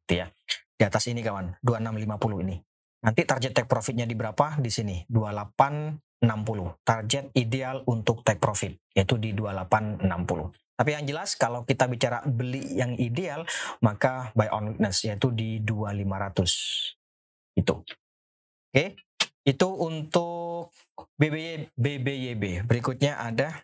gitu 0.06 0.14
ya. 0.20 0.28
Di 0.76 0.84
atas 0.84 1.08
ini 1.08 1.24
kawan, 1.24 1.56
2650 1.64 2.44
ini. 2.44 2.60
Nanti 3.06 3.22
target 3.24 3.54
take 3.56 3.70
profitnya 3.70 4.04
di 4.04 4.18
berapa? 4.18 4.60
Di 4.60 4.68
sini, 4.68 5.08
2860. 5.08 6.84
Target 6.84 7.32
ideal 7.38 7.86
untuk 7.88 8.28
take 8.28 8.44
profit 8.44 8.76
yaitu 8.92 9.16
di 9.16 9.32
2860. 9.32 10.52
Tapi 10.76 10.92
yang 10.92 11.08
jelas 11.08 11.40
kalau 11.40 11.64
kita 11.64 11.88
bicara 11.88 12.20
beli 12.28 12.76
yang 12.76 13.00
ideal, 13.00 13.48
maka 13.80 14.36
buy 14.36 14.52
on 14.52 14.76
weakness 14.76 15.08
yaitu 15.08 15.32
di 15.32 15.64
2500. 15.64 16.95
Itu. 17.56 17.82
Oke. 18.72 19.00
Itu 19.46 19.68
untuk 19.78 20.74
BBY, 21.16 21.78
BBYB. 21.78 22.66
Berikutnya 22.66 23.22
ada 23.22 23.62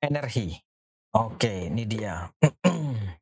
energi. 0.00 0.56
Oke, 1.12 1.68
ini 1.68 1.84
dia. 1.84 2.24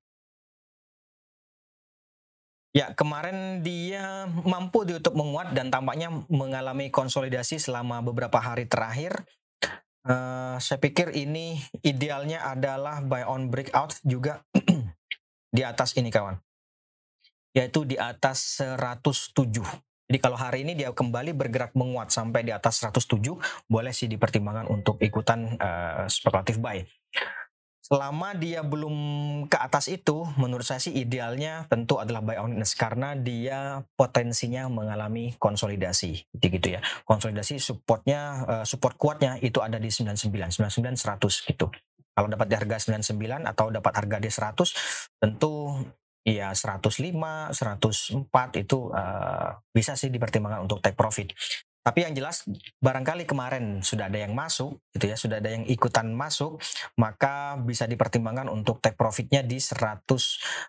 ya, 2.79 2.95
kemarin 2.95 3.67
dia 3.67 4.31
mampu 4.31 4.87
ditutup 4.87 5.19
menguat 5.19 5.59
dan 5.59 5.75
tampaknya 5.75 6.23
mengalami 6.31 6.89
konsolidasi 6.95 7.59
selama 7.59 7.99
beberapa 8.01 8.39
hari 8.39 8.71
terakhir. 8.71 9.27
Uh, 10.01 10.57
saya 10.63 10.81
pikir 10.81 11.13
ini 11.13 11.61
idealnya 11.85 12.41
adalah 12.47 13.05
buy 13.05 13.27
on 13.29 13.53
breakout 13.53 14.01
juga 14.01 14.41
di 15.57 15.61
atas 15.61 15.93
ini 16.01 16.09
kawan 16.09 16.41
yaitu 17.55 17.87
di 17.87 17.99
atas 17.99 18.63
107. 18.63 19.63
Jadi 20.11 20.19
kalau 20.19 20.35
hari 20.35 20.67
ini 20.67 20.75
dia 20.75 20.91
kembali 20.91 21.39
bergerak 21.39 21.71
menguat 21.79 22.11
sampai 22.11 22.43
di 22.43 22.51
atas 22.51 22.83
107, 22.83 23.31
boleh 23.71 23.95
sih 23.95 24.11
dipertimbangkan 24.11 24.67
untuk 24.67 24.99
ikutan 24.99 25.55
uh, 25.55 26.11
spekulatif 26.11 26.59
buy. 26.59 26.83
Selama 27.91 28.35
dia 28.39 28.63
belum 28.63 28.95
ke 29.51 29.59
atas 29.59 29.91
itu, 29.91 30.23
menurut 30.39 30.67
saya 30.67 30.83
sih 30.83 30.95
idealnya 30.95 31.67
tentu 31.67 31.99
adalah 31.99 32.23
buy 32.23 32.39
on 32.43 32.55
weakness 32.55 32.75
karena 32.79 33.19
dia 33.19 33.87
potensinya 33.95 34.67
mengalami 34.71 35.35
konsolidasi, 35.39 36.27
gitu, 36.39 36.67
ya. 36.71 36.83
Konsolidasi 37.07 37.63
supportnya, 37.63 38.47
uh, 38.47 38.65
support 38.67 38.99
kuatnya 38.99 39.39
itu 39.43 39.63
ada 39.63 39.79
di 39.79 39.91
99, 39.91 40.27
99, 40.59 40.99
100 40.99 41.51
gitu. 41.51 41.67
Kalau 42.15 42.27
dapat 42.27 42.47
di 42.51 42.55
harga 42.59 42.77
99 42.83 43.47
atau 43.47 43.71
dapat 43.71 43.93
harga 43.95 44.17
di 44.19 44.31
100, 44.31 45.19
tentu 45.23 45.79
Iya 46.21 46.53
105, 46.53 47.17
104 47.57 48.61
itu 48.61 48.79
uh, 48.93 49.57
bisa 49.73 49.97
sih 49.97 50.13
dipertimbangkan 50.13 50.69
untuk 50.69 50.85
take 50.85 50.97
profit. 50.97 51.33
Tapi 51.81 52.05
yang 52.05 52.13
jelas 52.13 52.45
barangkali 52.85 53.25
kemarin 53.25 53.81
sudah 53.81 54.13
ada 54.13 54.21
yang 54.21 54.37
masuk 54.37 54.77
gitu 54.93 55.09
ya, 55.09 55.17
sudah 55.17 55.41
ada 55.41 55.49
yang 55.49 55.65
ikutan 55.65 56.13
masuk, 56.13 56.61
maka 57.01 57.57
bisa 57.65 57.89
dipertimbangkan 57.89 58.53
untuk 58.53 58.85
take 58.85 59.01
profitnya 59.01 59.41
di 59.41 59.57
100 59.57 60.05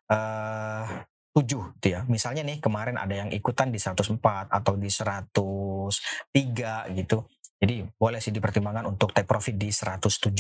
uh, 0.07 0.87
7 1.35 1.75
gitu 1.79 1.87
ya. 1.87 2.07
Misalnya 2.07 2.47
nih 2.47 2.63
kemarin 2.63 2.95
ada 2.95 3.11
yang 3.11 3.27
ikutan 3.31 3.75
di 3.75 3.79
104 3.79 4.23
atau 4.47 4.73
di 4.79 4.87
103 4.87 6.95
gitu. 6.95 7.27
Jadi 7.61 7.85
boleh 7.99 8.19
sih 8.23 8.31
dipertimbangkan 8.31 8.87
untuk 8.87 9.11
take 9.11 9.27
profit 9.27 9.59
di 9.59 9.67
107. 9.67 10.31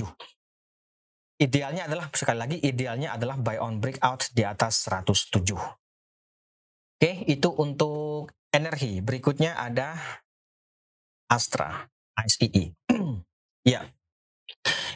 Idealnya 1.41 1.89
adalah 1.89 2.05
sekali 2.13 2.37
lagi 2.37 2.57
idealnya 2.61 3.17
adalah 3.17 3.33
buy 3.41 3.57
on 3.57 3.81
breakout 3.81 4.29
di 4.29 4.45
atas 4.45 4.85
107. 4.85 5.57
Oke, 7.01 7.11
itu 7.25 7.49
untuk 7.57 8.29
energi. 8.53 9.01
Berikutnya 9.01 9.57
ada 9.57 9.97
Astra, 11.25 11.81
ICE. 12.21 12.77
ya, 13.73 13.81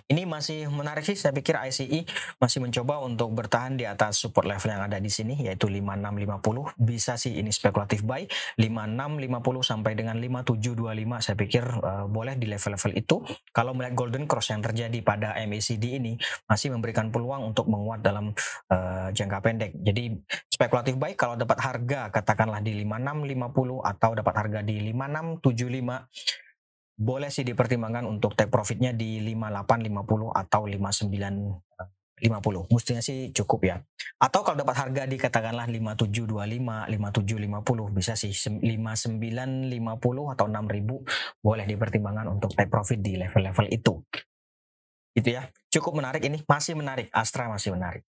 ini 0.06 0.30
masih 0.30 0.70
menarik 0.70 1.02
sih, 1.02 1.18
saya 1.18 1.34
pikir 1.34 1.58
ICE 1.58 2.06
masih 2.38 2.62
mencoba 2.62 3.02
untuk 3.02 3.34
bertahan 3.34 3.74
di 3.74 3.90
atas 3.90 4.22
support 4.22 4.46
level 4.46 4.70
yang 4.70 4.86
ada 4.86 5.02
di 5.02 5.10
sini, 5.10 5.34
yaitu 5.42 5.66
5650. 5.66 6.78
Bisa 6.78 7.18
sih 7.18 7.42
ini 7.42 7.50
spekulatif 7.50 8.06
buy, 8.06 8.30
5650 8.62 9.66
sampai 9.66 9.98
dengan 9.98 10.22
5725, 10.22 11.26
saya 11.26 11.36
pikir 11.36 11.66
uh, 11.82 12.06
boleh 12.06 12.38
di 12.38 12.46
level-level 12.46 12.92
itu. 12.94 13.18
Kalau 13.50 13.74
melihat 13.74 13.98
golden 13.98 14.30
cross 14.30 14.54
yang 14.54 14.62
terjadi 14.62 15.02
pada 15.02 15.34
MACD 15.42 15.98
ini, 15.98 16.14
masih 16.46 16.70
memberikan 16.70 17.10
peluang 17.10 17.42
untuk 17.50 17.66
menguat 17.66 18.06
dalam 18.06 18.30
uh, 18.70 19.10
jangka 19.10 19.42
pendek. 19.42 19.74
Jadi 19.82 20.22
spekulatif 20.46 21.02
buy 21.02 21.18
kalau 21.18 21.34
dapat 21.34 21.58
harga 21.58 22.14
katakanlah 22.14 22.62
di 22.62 22.78
5650 22.86 23.82
atau 23.82 24.12
dapat 24.14 24.34
harga 24.38 24.60
di 24.62 24.94
5675 24.94 26.45
boleh 26.96 27.28
sih 27.28 27.44
dipertimbangkan 27.44 28.08
untuk 28.08 28.40
take 28.40 28.48
profitnya 28.48 28.96
di 28.96 29.20
5850 29.20 30.32
atau 30.32 30.64
5950. 30.64 32.72
Mestinya 32.72 33.04
sih 33.04 33.36
cukup 33.36 33.68
ya. 33.68 33.84
Atau 34.16 34.48
kalau 34.48 34.56
dapat 34.56 34.80
harga 34.80 35.04
di 35.04 35.20
katakanlah 35.20 35.68
5725, 35.68 36.88
5750 36.88 37.92
bisa 37.92 38.16
sih 38.16 38.32
5950 38.32 40.32
atau 40.32 40.48
6000 40.48 41.44
boleh 41.44 41.66
dipertimbangkan 41.68 42.32
untuk 42.32 42.56
take 42.56 42.72
profit 42.72 43.04
di 43.04 43.20
level-level 43.20 43.68
itu. 43.76 44.00
Gitu 45.12 45.36
ya. 45.36 45.52
Cukup 45.68 46.00
menarik 46.00 46.24
ini, 46.24 46.48
masih 46.48 46.80
menarik. 46.80 47.12
Astra 47.12 47.52
masih 47.52 47.76
menarik. 47.76 48.08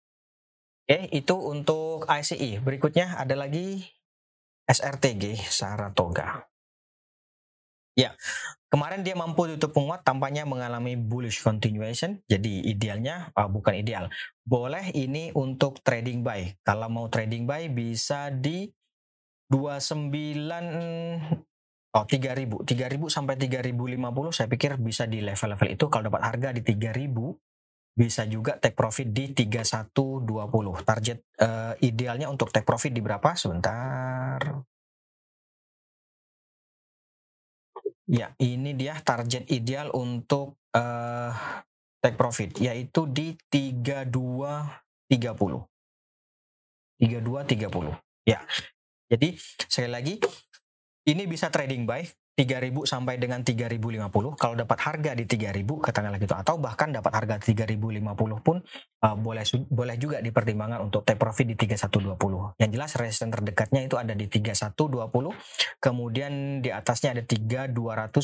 Oke, 0.87 1.11
itu 1.11 1.35
untuk 1.35 2.07
ICE. 2.07 2.63
Berikutnya 2.63 3.19
ada 3.19 3.35
lagi 3.35 3.83
SRTG 4.65 5.35
Saratoga. 5.51 6.47
Ya, 7.99 8.15
kemarin 8.71 9.03
dia 9.03 9.11
mampu 9.11 9.43
tutup 9.51 9.75
penguat 9.75 10.07
tampaknya 10.07 10.47
mengalami 10.47 10.95
bullish 10.95 11.43
continuation. 11.43 12.23
Jadi 12.31 12.63
idealnya 12.63 13.27
uh, 13.35 13.51
bukan 13.51 13.75
ideal. 13.75 14.07
Boleh 14.47 14.95
ini 14.95 15.35
untuk 15.35 15.83
trading 15.83 16.23
buy. 16.23 16.47
Kalau 16.63 16.87
mau 16.87 17.11
trading 17.11 17.43
buy 17.43 17.67
bisa 17.67 18.31
di 18.31 18.71
29 19.51 20.15
oh 21.99 22.05
3000. 22.07 22.63
3000 22.63 23.11
sampai 23.11 23.35
3050 23.35 24.31
saya 24.31 24.47
pikir 24.47 24.79
bisa 24.79 25.03
di 25.03 25.19
level-level 25.19 25.67
itu 25.75 25.85
kalau 25.91 26.07
dapat 26.07 26.21
harga 26.23 26.49
di 26.55 26.61
3000 26.63 27.11
bisa 27.99 28.23
juga 28.31 28.55
take 28.55 28.79
profit 28.79 29.11
di 29.11 29.35
3120. 29.35 30.23
Target 30.87 31.19
uh, 31.43 31.75
idealnya 31.83 32.31
untuk 32.31 32.47
take 32.55 32.63
profit 32.63 32.95
di 32.95 33.03
berapa? 33.03 33.35
Sebentar. 33.35 34.39
Ya, 38.09 38.33
ini 38.41 38.73
dia 38.73 38.97
target 39.05 39.45
ideal 39.53 39.93
untuk 39.93 40.57
uh, 40.73 41.29
take 42.01 42.17
profit 42.17 42.57
yaitu 42.57 43.05
di 43.05 43.37
3230. 43.53 45.05
3230. 46.97 47.93
Ya. 48.25 48.41
Jadi 49.13 49.37
sekali 49.69 49.89
lagi 49.93 50.15
ini 51.05 51.29
bisa 51.29 51.53
trading 51.53 51.85
buy 51.85 52.01
3000 52.39 52.71
sampai 52.87 53.19
dengan 53.19 53.43
3050 53.43 54.39
kalau 54.39 54.55
dapat 54.55 54.77
harga 54.79 55.11
di 55.11 55.27
3000 55.27 55.59
katakanlah 55.59 56.19
gitu. 56.23 56.35
Atau 56.39 56.55
bahkan 56.63 56.95
dapat 56.95 57.11
harga 57.11 57.35
3050 57.35 57.99
pun 58.39 58.63
uh, 59.03 59.15
boleh 59.19 59.43
boleh 59.67 59.95
juga 59.99 60.23
dipertimbangkan 60.23 60.79
untuk 60.79 61.03
take 61.03 61.19
profit 61.19 61.51
di 61.51 61.59
3120 61.59 62.55
yang 62.63 62.69
jelas 62.71 62.95
resisten 62.95 63.27
terdekatnya 63.27 63.83
itu 63.83 63.99
ada 63.99 64.15
di 64.15 64.31
3120 64.31 65.83
kemudian 65.83 66.63
di 66.63 66.71
atasnya 66.71 67.19
ada 67.19 67.23
3200 67.27 67.75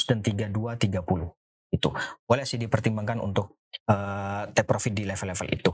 dan 0.07 0.17
3230 0.23 1.75
itu. 1.75 1.89
Boleh 2.23 2.45
sih 2.47 2.55
dipertimbangkan 2.55 3.19
untuk 3.19 3.59
uh, 3.91 4.47
take 4.55 4.63
profit 4.63 4.95
di 4.95 5.03
level-level 5.03 5.47
itu. 5.51 5.71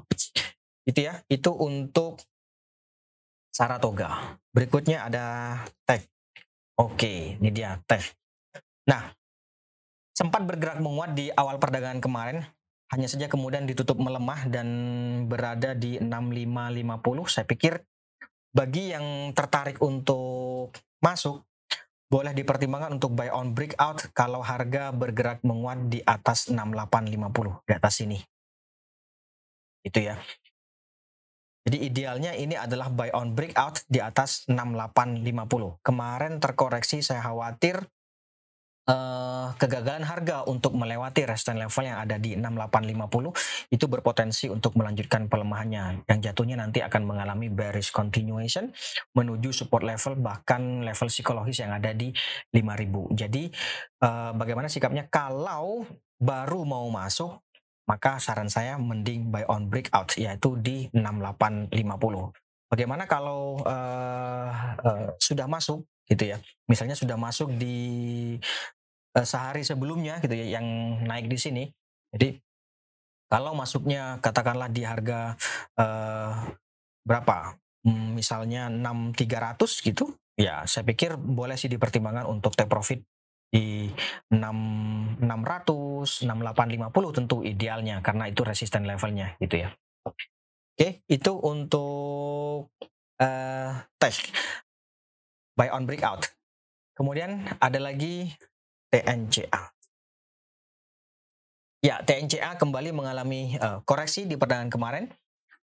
Itu 0.81 0.99
ya. 0.99 1.21
Itu 1.29 1.53
untuk 1.53 2.17
Saratoga. 3.51 4.39
Berikutnya 4.49 5.05
ada 5.05 5.25
tech. 5.85 6.07
Oke, 6.79 7.37
ini 7.37 7.51
dia 7.53 7.77
tech. 7.85 8.20
Nah, 8.91 9.15
sempat 10.11 10.43
bergerak 10.43 10.83
menguat 10.83 11.15
di 11.15 11.31
awal 11.31 11.55
perdagangan 11.55 12.03
kemarin, 12.03 12.43
hanya 12.91 13.07
saja 13.07 13.31
kemudian 13.31 13.63
ditutup 13.63 13.95
melemah 13.95 14.51
dan 14.51 14.67
berada 15.31 15.71
di 15.71 15.95
6550. 16.03 17.31
Saya 17.31 17.47
pikir 17.47 17.79
bagi 18.51 18.91
yang 18.91 19.31
tertarik 19.31 19.79
untuk 19.79 20.75
masuk 20.99 21.47
boleh 22.11 22.35
dipertimbangkan 22.35 22.99
untuk 22.99 23.15
buy 23.15 23.31
on 23.31 23.55
breakout 23.55 24.11
kalau 24.11 24.43
harga 24.43 24.91
bergerak 24.91 25.39
menguat 25.47 25.87
di 25.87 26.03
atas 26.03 26.51
6850 26.51 27.63
di 27.63 27.71
atas 27.71 27.93
sini. 27.95 28.19
Itu 29.79 30.03
ya. 30.03 30.19
Jadi 31.63 31.77
idealnya 31.87 32.35
ini 32.35 32.59
adalah 32.59 32.91
buy 32.91 33.15
on 33.15 33.31
breakout 33.31 33.87
di 33.87 34.03
atas 34.03 34.43
6850. 34.51 35.79
Kemarin 35.79 36.43
terkoreksi 36.43 36.99
saya 36.99 37.23
khawatir 37.23 37.79
uh, 38.89 39.53
kegagalan 39.59 40.05
harga 40.07 40.47
untuk 40.47 40.73
melewati 40.73 41.27
resistance 41.27 41.59
level 41.59 41.83
yang 41.85 41.99
ada 42.01 42.15
di 42.17 42.33
6850 42.39 43.75
itu 43.75 43.85
berpotensi 43.85 44.45
untuk 44.49 44.73
melanjutkan 44.79 45.29
pelemahannya 45.29 46.07
yang 46.07 46.19
jatuhnya 46.23 46.57
nanti 46.57 46.81
akan 46.81 47.05
mengalami 47.05 47.51
bearish 47.51 47.93
continuation 47.93 48.73
menuju 49.13 49.53
support 49.53 49.85
level 49.85 50.17
bahkan 50.17 50.81
level 50.81 51.09
psikologis 51.11 51.61
yang 51.61 51.75
ada 51.75 51.93
di 51.93 52.09
5000. 52.55 53.21
Jadi 53.27 53.43
uh, 54.01 54.31
bagaimana 54.33 54.71
sikapnya 54.71 55.05
kalau 55.11 55.85
baru 56.21 56.65
mau 56.65 56.85
masuk 56.89 57.41
maka 57.89 58.21
saran 58.21 58.47
saya 58.47 58.79
mending 58.79 59.33
buy 59.33 59.43
on 59.51 59.67
breakout 59.67 60.15
yaitu 60.15 60.55
di 60.61 60.87
6850. 60.95 62.40
Bagaimana 62.71 63.03
kalau 63.03 63.59
uh, 63.67 64.51
uh, 64.79 65.07
sudah 65.19 65.43
masuk 65.43 65.83
gitu 66.07 66.23
ya. 66.23 66.39
Misalnya 66.71 66.95
sudah 66.95 67.19
masuk 67.19 67.51
di 67.59 68.39
uh, 69.19 69.25
sehari 69.27 69.67
sebelumnya 69.67 70.23
gitu 70.23 70.31
ya 70.31 70.55
yang 70.55 70.65
naik 71.03 71.27
di 71.27 71.35
sini. 71.35 71.63
Jadi 72.15 72.39
kalau 73.27 73.51
masuknya 73.55 74.23
katakanlah 74.23 74.71
di 74.71 74.87
harga 74.87 75.35
uh, 75.75 76.47
berapa? 77.03 77.59
Hmm, 77.83 78.15
misalnya 78.15 78.71
6300 78.71 79.87
gitu. 79.91 80.15
Ya, 80.39 80.63
saya 80.63 80.87
pikir 80.87 81.19
boleh 81.19 81.59
sih 81.59 81.67
dipertimbangkan 81.67 82.23
untuk 82.23 82.55
take 82.55 82.71
profit 82.71 83.03
di 83.51 83.91
6 84.31 85.19
600, 85.19 86.23
6850 86.23 87.17
tentu 87.19 87.43
idealnya 87.43 87.99
karena 87.99 88.31
itu 88.31 88.47
resisten 88.47 88.87
levelnya 88.87 89.35
gitu 89.43 89.67
ya. 89.67 89.69
Oke, 90.71 91.03
itu 91.11 91.31
untuk 91.35 92.71
uh, 93.21 93.71
tes 93.99 94.15
buy 95.53 95.69
on 95.69 95.85
breakout. 95.85 96.25
Kemudian 96.97 97.43
ada 97.59 97.79
lagi 97.79 98.33
TNCA. 98.89 99.73
Ya, 101.81 101.97
TNCA 102.05 102.61
kembali 102.61 102.93
mengalami 102.93 103.57
uh, 103.57 103.81
koreksi 103.85 104.29
di 104.29 104.37
perdagangan 104.37 104.69
kemarin. 104.69 105.05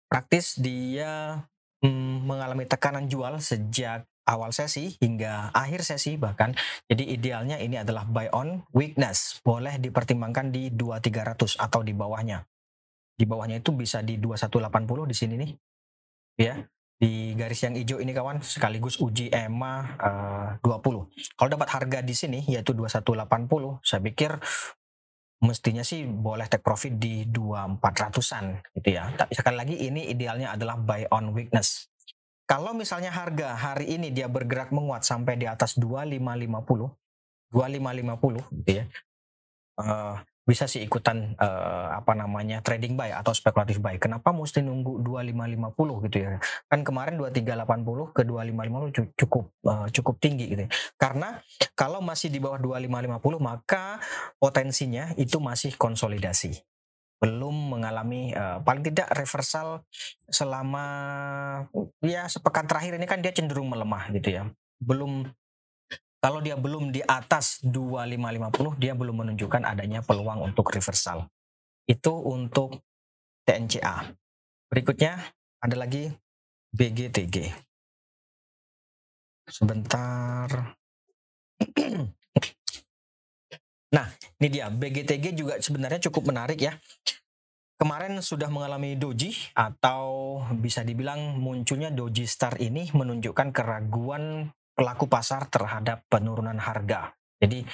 Praktis 0.08 0.60
dia 0.60 1.40
mm, 1.80 2.28
mengalami 2.28 2.68
tekanan 2.68 3.08
jual 3.08 3.40
sejak 3.40 4.04
awal 4.24 4.52
sesi 4.56 4.96
hingga 5.00 5.52
akhir 5.52 5.84
sesi 5.84 6.16
bahkan. 6.16 6.52
Jadi 6.88 7.12
idealnya 7.12 7.56
ini 7.60 7.80
adalah 7.80 8.04
buy 8.04 8.28
on 8.32 8.64
weakness. 8.76 9.40
Boleh 9.44 9.80
dipertimbangkan 9.80 10.52
di 10.52 10.72
2300 10.72 11.56
atau 11.60 11.80
di 11.80 11.92
bawahnya. 11.96 12.44
Di 13.14 13.24
bawahnya 13.24 13.62
itu 13.62 13.70
bisa 13.70 14.02
di 14.02 14.18
2180 14.18 15.10
di 15.10 15.16
sini 15.16 15.34
nih. 15.38 15.50
Ya 16.34 16.54
di 16.94 17.34
garis 17.34 17.60
yang 17.66 17.74
hijau 17.74 17.98
ini 17.98 18.14
kawan 18.14 18.40
sekaligus 18.40 19.02
uji 19.02 19.28
EMA 19.28 19.74
uh, 20.00 20.48
20. 20.62 21.36
Kalau 21.36 21.50
dapat 21.50 21.68
harga 21.74 21.98
di 22.00 22.14
sini 22.14 22.40
yaitu 22.46 22.72
2180, 22.72 23.82
saya 23.82 24.00
pikir 24.00 24.30
mestinya 25.44 25.84
sih 25.84 26.06
boleh 26.08 26.48
take 26.48 26.64
profit 26.64 26.96
di 26.96 27.26
2400-an 27.28 28.62
gitu 28.78 28.88
ya. 28.94 29.12
Tapi 29.12 29.32
sekali 29.36 29.56
lagi 29.58 29.76
ini 29.76 30.08
idealnya 30.08 30.56
adalah 30.56 30.78
buy 30.80 31.04
on 31.10 31.34
weakness. 31.36 31.90
Kalau 32.48 32.72
misalnya 32.76 33.12
harga 33.12 33.56
hari 33.56 33.96
ini 33.96 34.12
dia 34.12 34.28
bergerak 34.28 34.72
menguat 34.72 35.04
sampai 35.04 35.36
di 35.36 35.48
atas 35.48 35.76
2550, 35.76 36.88
2550 37.52 38.60
gitu 38.64 38.70
ya. 38.70 38.84
Uh, 39.74 40.16
bisa 40.44 40.68
sih 40.68 40.84
ikutan 40.84 41.32
uh, 41.40 41.96
apa 41.96 42.12
namanya 42.12 42.60
trading 42.60 43.00
buy 43.00 43.16
atau 43.16 43.32
spekulatif 43.32 43.80
buy. 43.80 43.96
Kenapa 43.96 44.28
mesti 44.30 44.60
nunggu 44.60 45.00
2550 45.00 46.04
gitu 46.08 46.16
ya? 46.20 46.36
Kan 46.68 46.84
kemarin 46.84 47.16
2380 47.16 48.12
ke 48.12 48.22
2550 48.28 49.20
cukup 49.24 49.44
uh, 49.64 49.88
cukup 49.88 50.14
tinggi 50.20 50.52
gitu. 50.52 50.62
Ya. 50.68 50.70
Karena 51.00 51.40
kalau 51.72 52.04
masih 52.04 52.28
di 52.28 52.38
bawah 52.44 52.60
2550 52.60 53.40
maka 53.40 53.98
potensinya 54.36 55.16
itu 55.16 55.40
masih 55.40 55.72
konsolidasi 55.80 56.60
belum 57.24 57.72
mengalami 57.72 58.36
uh, 58.36 58.60
paling 58.60 58.84
tidak 58.84 59.08
reversal 59.16 59.80
selama 60.28 60.84
ya 62.04 62.28
sepekan 62.28 62.68
terakhir 62.68 63.00
ini 63.00 63.08
kan 63.08 63.24
dia 63.24 63.32
cenderung 63.32 63.72
melemah 63.72 64.12
gitu 64.12 64.28
ya. 64.28 64.44
Belum 64.76 65.24
kalau 66.24 66.40
dia 66.40 66.56
belum 66.56 66.88
di 66.88 67.04
atas 67.04 67.60
2550 67.60 68.80
dia 68.80 68.96
belum 68.96 69.28
menunjukkan 69.28 69.60
adanya 69.60 70.00
peluang 70.00 70.48
untuk 70.48 70.72
reversal. 70.72 71.28
Itu 71.84 72.16
untuk 72.16 72.80
TNCA. 73.44 74.08
Berikutnya 74.72 75.20
ada 75.60 75.76
lagi 75.76 76.08
BGTG. 76.72 77.52
Sebentar. 79.52 80.48
Nah, 83.94 84.10
ini 84.42 84.50
dia 84.50 84.66
BGTG 84.74 85.38
juga 85.38 85.54
sebenarnya 85.62 86.02
cukup 86.10 86.34
menarik 86.34 86.58
ya. 86.58 86.74
Kemarin 87.78 88.18
sudah 88.18 88.50
mengalami 88.50 88.98
doji 88.98 89.30
atau 89.54 90.42
bisa 90.58 90.82
dibilang 90.82 91.38
munculnya 91.38 91.94
doji 91.94 92.26
star 92.26 92.58
ini 92.58 92.90
menunjukkan 92.90 93.54
keraguan 93.54 94.50
pelaku 94.74 95.06
pasar 95.06 95.46
terhadap 95.48 96.04
penurunan 96.10 96.58
harga. 96.58 97.14
Jadi 97.38 97.66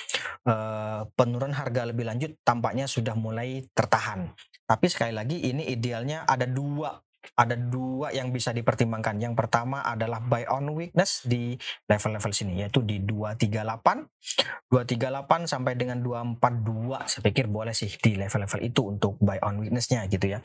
eh, 0.49 1.01
penurunan 1.17 1.57
harga 1.57 1.89
lebih 1.89 2.05
lanjut 2.09 2.31
tampaknya 2.45 2.89
sudah 2.89 3.17
mulai 3.17 3.65
tertahan. 3.73 4.33
Tapi 4.65 4.87
sekali 4.87 5.13
lagi 5.17 5.41
ini 5.51 5.67
idealnya 5.69 6.25
ada 6.29 6.47
dua 6.47 6.95
ada 7.37 7.57
dua 7.57 8.13
yang 8.13 8.33
bisa 8.33 8.51
dipertimbangkan. 8.53 9.21
Yang 9.21 9.35
pertama 9.37 9.85
adalah 9.85 10.21
buy 10.25 10.49
on 10.49 10.73
weakness 10.73 11.25
di 11.25 11.57
level-level 11.89 12.33
sini 12.33 12.65
yaitu 12.65 12.81
di 12.81 13.01
238. 13.05 14.73
238 14.73 15.45
sampai 15.45 15.73
dengan 15.77 16.01
242 16.01 17.11
saya 17.11 17.23
pikir 17.25 17.47
boleh 17.49 17.77
sih 17.77 17.93
di 18.01 18.17
level-level 18.17 18.61
itu 18.65 18.81
untuk 18.89 19.21
buy 19.21 19.41
on 19.45 19.61
weaknessnya 19.61 20.09
gitu 20.09 20.37
ya. 20.37 20.39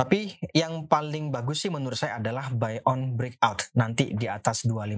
Tapi 0.00 0.32
yang 0.56 0.88
paling 0.88 1.28
bagus 1.28 1.60
sih 1.60 1.68
menurut 1.68 1.92
saya 1.92 2.16
adalah 2.16 2.48
buy 2.48 2.80
on 2.88 3.20
breakout 3.20 3.68
nanti 3.76 4.16
di 4.16 4.32
atas 4.32 4.64
258 4.64 4.96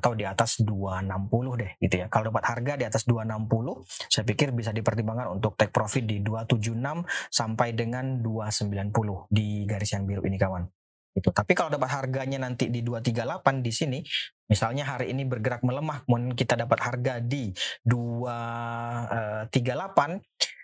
atau 0.00 0.16
di 0.16 0.24
atas 0.24 0.64
260 0.64 1.60
deh 1.60 1.76
gitu 1.76 2.00
ya. 2.00 2.08
Kalau 2.08 2.32
dapat 2.32 2.56
harga 2.56 2.80
di 2.80 2.88
atas 2.88 3.04
260, 3.04 3.84
saya 4.08 4.24
pikir 4.24 4.56
bisa 4.56 4.72
dipertimbangkan 4.72 5.36
untuk 5.36 5.52
take 5.52 5.68
profit 5.68 6.08
di 6.08 6.24
276 6.24 6.80
sampai 7.28 7.76
dengan 7.76 8.24
290 8.24 9.28
di 9.28 9.68
garis 9.68 9.92
yang 9.92 10.08
biru 10.08 10.24
ini 10.24 10.40
kawan. 10.40 10.64
Itu. 11.12 11.28
Tapi 11.28 11.52
kalau 11.52 11.68
dapat 11.68 11.92
harganya 11.92 12.40
nanti 12.40 12.72
di 12.72 12.80
238 12.80 13.60
di 13.60 13.68
sini, 13.68 14.00
misalnya 14.48 14.96
hari 14.96 15.12
ini 15.12 15.28
bergerak 15.28 15.60
melemah, 15.60 16.08
kemudian 16.08 16.32
kita 16.32 16.56
dapat 16.56 16.80
harga 16.80 17.20
di 17.20 17.52
238 17.84 19.44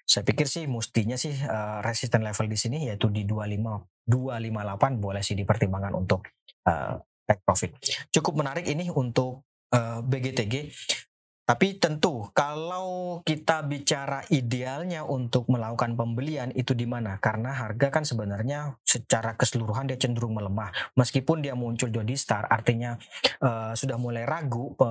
saya 0.05 0.23
pikir 0.23 0.45
sih 0.45 0.69
mestinya 0.69 1.17
sih 1.17 1.33
uh, 1.33 1.81
resisten 1.81 2.21
level 2.21 2.47
di 2.47 2.59
sini 2.61 2.93
yaitu 2.93 3.09
di 3.09 3.25
25 3.25 4.05
258 4.05 5.01
boleh 5.01 5.25
sih 5.25 5.33
dipertimbangkan 5.33 5.97
untuk 5.97 6.29
uh, 6.69 7.01
take 7.25 7.41
profit. 7.41 7.73
Cukup 8.13 8.37
menarik 8.37 8.69
ini 8.69 8.93
untuk 8.93 9.49
uh, 9.73 10.05
BGTG 10.05 10.69
tapi 11.45 11.77
tentu 11.77 12.33
kalau 12.33 13.21
kita 13.21 13.61
bicara 13.69 14.25
idealnya 14.33 15.05
untuk 15.05 15.45
melakukan 15.53 15.93
pembelian 15.93 16.49
itu 16.57 16.73
di 16.73 16.89
mana? 16.89 17.21
Karena 17.21 17.53
harga 17.53 17.93
kan 17.93 18.09
sebenarnya 18.09 18.81
secara 18.81 19.37
keseluruhan 19.37 19.85
dia 19.85 20.01
cenderung 20.01 20.33
melemah. 20.33 20.73
Meskipun 20.97 21.45
dia 21.45 21.53
muncul 21.53 21.93
jadi 21.93 22.17
star 22.17 22.49
artinya 22.49 22.97
uh, 23.45 23.77
sudah 23.77 24.01
mulai 24.01 24.25
ragu 24.25 24.73
pe 24.73 24.89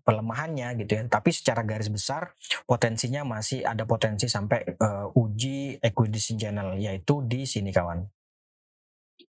pelemahannya 0.00 0.80
gitu 0.80 0.96
ya. 0.96 1.04
Tapi 1.12 1.28
secara 1.28 1.60
garis 1.60 1.92
besar 1.92 2.32
potensinya 2.64 3.20
masih 3.28 3.60
ada 3.60 3.84
potensi 3.84 4.32
sampai 4.32 4.64
uh, 4.80 5.12
uji 5.12 5.76
equidistant 5.76 6.40
channel 6.40 6.72
yaitu 6.80 7.20
di 7.20 7.44
sini 7.44 7.68
kawan. 7.68 8.00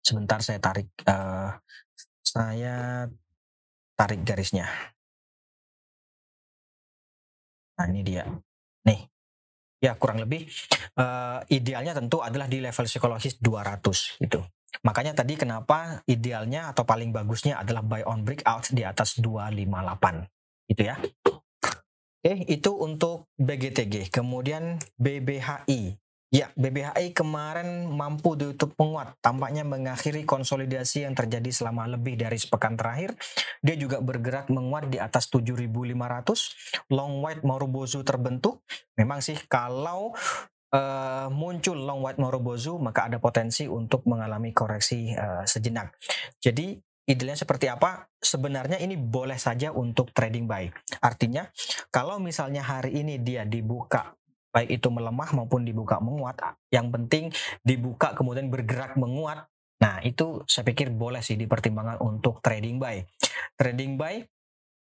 Sebentar 0.01 0.41
saya 0.41 0.57
tarik 0.57 0.89
uh, 1.05 1.53
saya 2.25 3.05
tarik 3.93 4.25
garisnya. 4.25 4.96
Nah 7.77 7.85
ini 7.89 8.01
dia. 8.01 8.25
Nih, 8.85 8.99
ya 9.81 9.93
kurang 9.95 10.21
lebih 10.21 10.49
uh, 10.97 11.45
idealnya 11.53 11.93
tentu 11.93 12.25
adalah 12.25 12.49
di 12.49 12.57
level 12.61 12.85
psikologis 12.89 13.37
200 13.37 14.21
gitu. 14.21 14.41
Makanya 14.83 15.15
tadi 15.17 15.39
kenapa 15.39 16.03
idealnya 16.05 16.69
atau 16.69 16.83
paling 16.83 17.09
bagusnya 17.13 17.61
adalah 17.61 17.81
buy 17.81 18.03
on 18.05 18.21
breakout 18.21 18.69
di 18.73 18.83
atas 18.83 19.17
258 19.21 20.73
gitu 20.73 20.81
ya. 20.83 20.95
Oke, 22.17 22.33
itu 22.49 22.71
untuk 22.75 23.31
BGTG. 23.39 24.11
Kemudian 24.11 24.81
BBHI 24.99 25.95
Ya, 26.27 26.51
BBHI 26.59 27.15
kemarin 27.15 27.87
mampu 27.87 28.35
ditutup 28.35 28.75
menguat, 28.75 29.15
tampaknya 29.23 29.63
mengakhiri 29.63 30.27
konsolidasi 30.27 31.07
yang 31.07 31.15
terjadi 31.15 31.47
selama 31.55 31.87
lebih 31.87 32.19
dari 32.19 32.35
sepekan 32.35 32.75
terakhir. 32.75 33.15
Dia 33.63 33.79
juga 33.79 34.03
bergerak 34.03 34.51
menguat 34.51 34.91
di 34.91 34.99
atas 34.99 35.31
7.500, 35.31 36.91
long 36.91 37.23
white 37.23 37.47
Marubozu 37.47 38.03
terbentuk. 38.03 38.59
Memang 38.99 39.23
sih 39.23 39.39
kalau 39.47 40.11
uh, 40.75 41.31
muncul 41.31 41.79
long 41.79 42.03
white 42.03 42.19
Marubozu, 42.19 42.75
maka 42.75 43.07
ada 43.07 43.23
potensi 43.23 43.63
untuk 43.63 44.03
mengalami 44.03 44.51
koreksi 44.51 45.15
uh, 45.15 45.47
sejenak. 45.47 45.95
Jadi 46.43 46.75
idealnya 47.07 47.39
seperti 47.39 47.71
apa? 47.71 48.03
Sebenarnya 48.19 48.83
ini 48.83 48.99
boleh 48.99 49.39
saja 49.39 49.71
untuk 49.71 50.11
trading 50.11 50.43
buy. 50.43 50.67
Artinya, 50.99 51.47
kalau 51.87 52.19
misalnya 52.19 52.67
hari 52.67 52.99
ini 52.99 53.15
dia 53.23 53.47
dibuka 53.47 54.16
baik 54.57 54.81
itu 54.81 54.89
melemah 54.89 55.29
maupun 55.37 55.61
dibuka 55.61 56.01
menguat. 56.01 56.41
Yang 56.73 56.87
penting 56.89 57.23
dibuka 57.61 58.17
kemudian 58.17 58.49
bergerak 58.49 58.97
menguat. 58.97 59.45
Nah, 59.77 60.01
itu 60.01 60.41
saya 60.49 60.65
pikir 60.65 60.89
boleh 60.89 61.21
sih 61.21 61.37
dipertimbangkan 61.37 62.01
untuk 62.01 62.41
trading 62.41 62.81
buy. 62.81 63.05
Trading 63.53 63.93
buy 63.93 64.25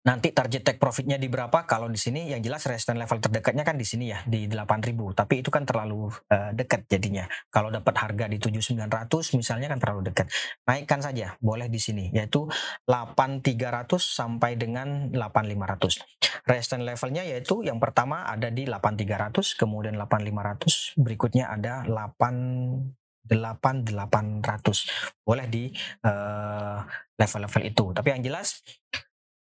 Nanti 0.08 0.32
target 0.32 0.64
take 0.64 0.80
profitnya 0.80 1.20
di 1.20 1.28
berapa? 1.28 1.68
Kalau 1.68 1.84
di 1.92 2.00
sini 2.00 2.32
yang 2.32 2.40
jelas 2.40 2.64
resistance 2.64 2.96
level 2.96 3.20
terdekatnya 3.20 3.60
kan 3.60 3.76
di 3.76 3.84
sini 3.84 4.08
ya 4.08 4.24
di 4.24 4.48
8000. 4.48 4.96
Tapi 5.12 5.44
itu 5.44 5.52
kan 5.52 5.68
terlalu 5.68 6.08
uh, 6.08 6.48
dekat 6.56 6.88
jadinya. 6.88 7.28
Kalau 7.52 7.68
dapat 7.68 7.92
harga 7.92 8.24
di 8.24 8.40
7900 8.40 9.36
misalnya 9.36 9.68
kan 9.68 9.76
terlalu 9.76 10.08
dekat. 10.08 10.32
Naikkan 10.64 11.04
saja, 11.04 11.36
boleh 11.44 11.68
di 11.68 11.76
sini 11.76 12.08
yaitu 12.16 12.48
8300 12.88 14.00
sampai 14.00 14.56
dengan 14.56 15.12
8500. 15.12 16.00
Resistance 16.48 16.84
levelnya 16.88 17.28
yaitu 17.28 17.60
yang 17.60 17.76
pertama 17.76 18.24
ada 18.24 18.48
di 18.48 18.64
8300, 18.64 19.60
kemudian 19.60 19.92
8500, 20.00 20.96
berikutnya 20.96 21.52
ada 21.52 21.84
8 21.84 22.96
8800 23.28 25.20
boleh 25.20 25.46
di 25.52 25.68
uh, 26.00 26.80
level-level 27.20 27.62
itu. 27.68 27.84
Tapi 27.92 28.08
yang 28.08 28.24
jelas 28.24 28.64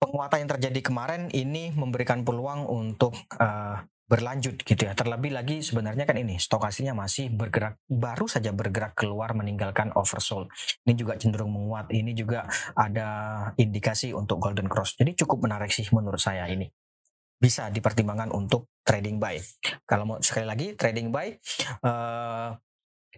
penguatan 0.00 0.42
yang 0.42 0.50
terjadi 0.56 0.80
kemarin 0.80 1.28
ini 1.30 1.70
memberikan 1.76 2.24
peluang 2.24 2.64
untuk 2.64 3.12
uh, 3.36 3.84
berlanjut 4.10 4.58
gitu 4.66 4.82
ya. 4.90 4.96
Terlebih 4.98 5.30
lagi 5.30 5.62
sebenarnya 5.62 6.02
kan 6.02 6.18
ini 6.18 6.40
stokasinya 6.40 6.98
masih 6.98 7.30
bergerak 7.30 7.78
baru 7.86 8.26
saja 8.26 8.50
bergerak 8.50 8.98
keluar 8.98 9.36
meninggalkan 9.38 9.94
oversold. 9.94 10.50
Ini 10.82 10.98
juga 10.98 11.14
cenderung 11.14 11.54
menguat. 11.54 11.94
Ini 11.94 12.10
juga 12.16 12.48
ada 12.74 13.08
indikasi 13.54 14.10
untuk 14.10 14.42
golden 14.42 14.66
cross. 14.66 14.98
Jadi 14.98 15.14
cukup 15.14 15.46
menarik 15.46 15.70
sih 15.70 15.86
menurut 15.94 16.18
saya 16.18 16.50
ini. 16.50 16.66
Bisa 17.40 17.70
dipertimbangkan 17.70 18.34
untuk 18.34 18.72
trading 18.82 19.22
buy. 19.22 19.38
Kalau 19.86 20.04
mau 20.08 20.18
sekali 20.18 20.44
lagi 20.48 20.66
trading 20.74 21.14
buy 21.14 21.30
uh, 21.86 22.52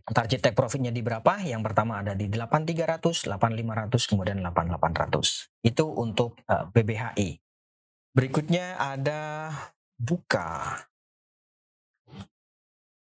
Target 0.02 0.40
take 0.42 0.58
profitnya 0.58 0.90
di 0.90 0.98
berapa? 0.98 1.38
Yang 1.38 1.62
pertama 1.62 2.02
ada 2.02 2.18
di 2.18 2.26
8300, 2.26 3.30
8500, 3.30 4.10
kemudian 4.10 4.42
8800. 4.42 5.62
Itu 5.62 5.86
untuk 5.94 6.42
uh, 6.50 6.52
eh, 6.52 6.64
BBHI. 6.74 7.28
Berikutnya 8.12 8.76
ada 8.76 9.50
buka. 9.94 10.82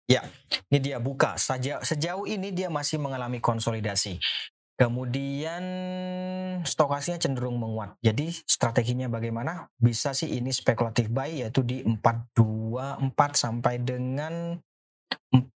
Ya, 0.06 0.22
ini 0.70 0.80
dia 0.80 1.02
buka. 1.02 1.42
Saja 1.42 1.82
sejauh 1.82 2.30
ini 2.30 2.54
dia 2.54 2.70
masih 2.70 3.02
mengalami 3.02 3.42
konsolidasi. 3.42 4.22
Kemudian 4.78 5.64
stokasinya 6.66 7.22
cenderung 7.22 7.62
menguat. 7.62 7.98
Jadi 8.02 8.34
strateginya 8.34 9.06
bagaimana? 9.14 9.70
Bisa 9.78 10.10
sih 10.14 10.42
ini 10.42 10.50
spekulatif 10.50 11.06
buy 11.06 11.46
yaitu 11.46 11.62
di 11.62 11.86
424 11.86 13.14
sampai 13.38 13.78
dengan 13.78 14.58
4 15.30 15.51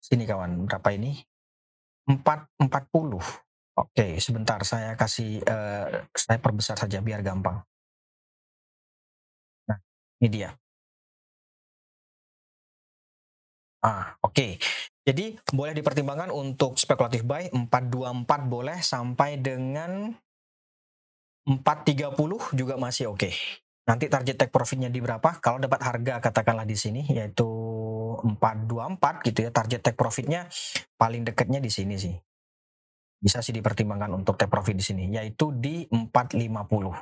sini 0.00 0.24
kawan, 0.28 0.68
berapa 0.68 0.88
ini? 0.92 1.18
4 2.06 2.62
40. 2.62 3.18
Oke, 3.76 4.16
sebentar 4.22 4.62
saya 4.64 4.96
kasih 4.96 5.44
uh, 5.44 6.08
saya 6.16 6.38
perbesar 6.40 6.80
saja 6.80 7.02
biar 7.04 7.20
gampang. 7.20 7.60
Nah, 9.68 9.78
ini 10.22 10.28
dia. 10.32 10.50
Ah, 13.84 14.16
oke. 14.24 14.56
Jadi 15.06 15.38
boleh 15.54 15.76
dipertimbangkan 15.76 16.34
untuk 16.34 16.74
spekulatif 16.80 17.22
buy 17.22 17.46
424 17.52 18.26
boleh 18.50 18.78
sampai 18.82 19.38
dengan 19.38 20.10
430 21.46 22.58
juga 22.58 22.74
masih 22.74 23.14
oke. 23.14 23.30
Okay. 23.30 23.65
Nanti 23.86 24.10
target 24.10 24.34
take 24.34 24.50
profitnya 24.50 24.90
di 24.90 24.98
berapa? 24.98 25.38
Kalau 25.38 25.62
dapat 25.62 25.78
harga 25.86 26.18
katakanlah 26.18 26.66
di 26.66 26.74
sini 26.74 27.06
yaitu 27.06 27.46
424 28.26 29.26
gitu 29.30 29.38
ya. 29.46 29.50
Target 29.54 29.80
take 29.86 29.98
profitnya 29.98 30.50
paling 30.98 31.22
dekatnya 31.22 31.62
di 31.62 31.70
sini 31.70 31.94
sih. 31.94 32.14
Bisa 33.22 33.38
sih 33.38 33.54
dipertimbangkan 33.54 34.10
untuk 34.10 34.34
take 34.34 34.50
profit 34.50 34.74
di 34.74 34.82
sini 34.82 35.14
yaitu 35.14 35.54
di 35.54 35.86
450. 35.86 36.98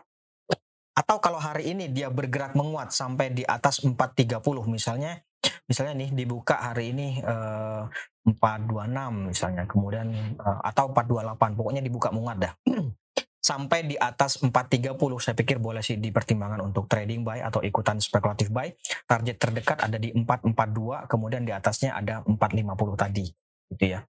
Atau 0.94 1.16
kalau 1.18 1.40
hari 1.40 1.72
ini 1.72 1.88
dia 1.88 2.12
bergerak 2.12 2.52
menguat 2.52 2.92
sampai 2.92 3.32
di 3.32 3.42
atas 3.42 3.80
430 3.82 4.38
misalnya 4.68 5.24
misalnya 5.64 6.04
nih 6.04 6.10
dibuka 6.12 6.56
hari 6.60 6.92
ini 6.92 7.20
eh, 7.20 7.82
426 8.28 9.32
misalnya 9.32 9.64
kemudian 9.68 10.08
eh, 10.36 10.58
atau 10.64 10.92
428 10.92 11.58
pokoknya 11.58 11.82
dibuka 11.84 12.08
menguat 12.14 12.38
dah 12.40 12.52
sampai 13.44 13.84
di 13.84 13.96
atas 14.00 14.40
430 14.40 14.96
saya 15.20 15.36
pikir 15.36 15.60
boleh 15.60 15.84
sih 15.84 16.00
dipertimbangkan 16.00 16.64
untuk 16.64 16.88
trading 16.88 17.20
buy 17.20 17.44
atau 17.44 17.60
ikutan 17.60 18.00
spekulatif 18.00 18.48
buy 18.48 18.72
target 19.04 19.36
terdekat 19.36 19.84
ada 19.84 20.00
di 20.00 20.16
442 20.16 21.04
kemudian 21.12 21.44
di 21.44 21.52
atasnya 21.52 21.92
ada 21.92 22.24
450 22.24 22.96
tadi 22.96 23.28
gitu 23.68 23.84
ya 23.84 24.00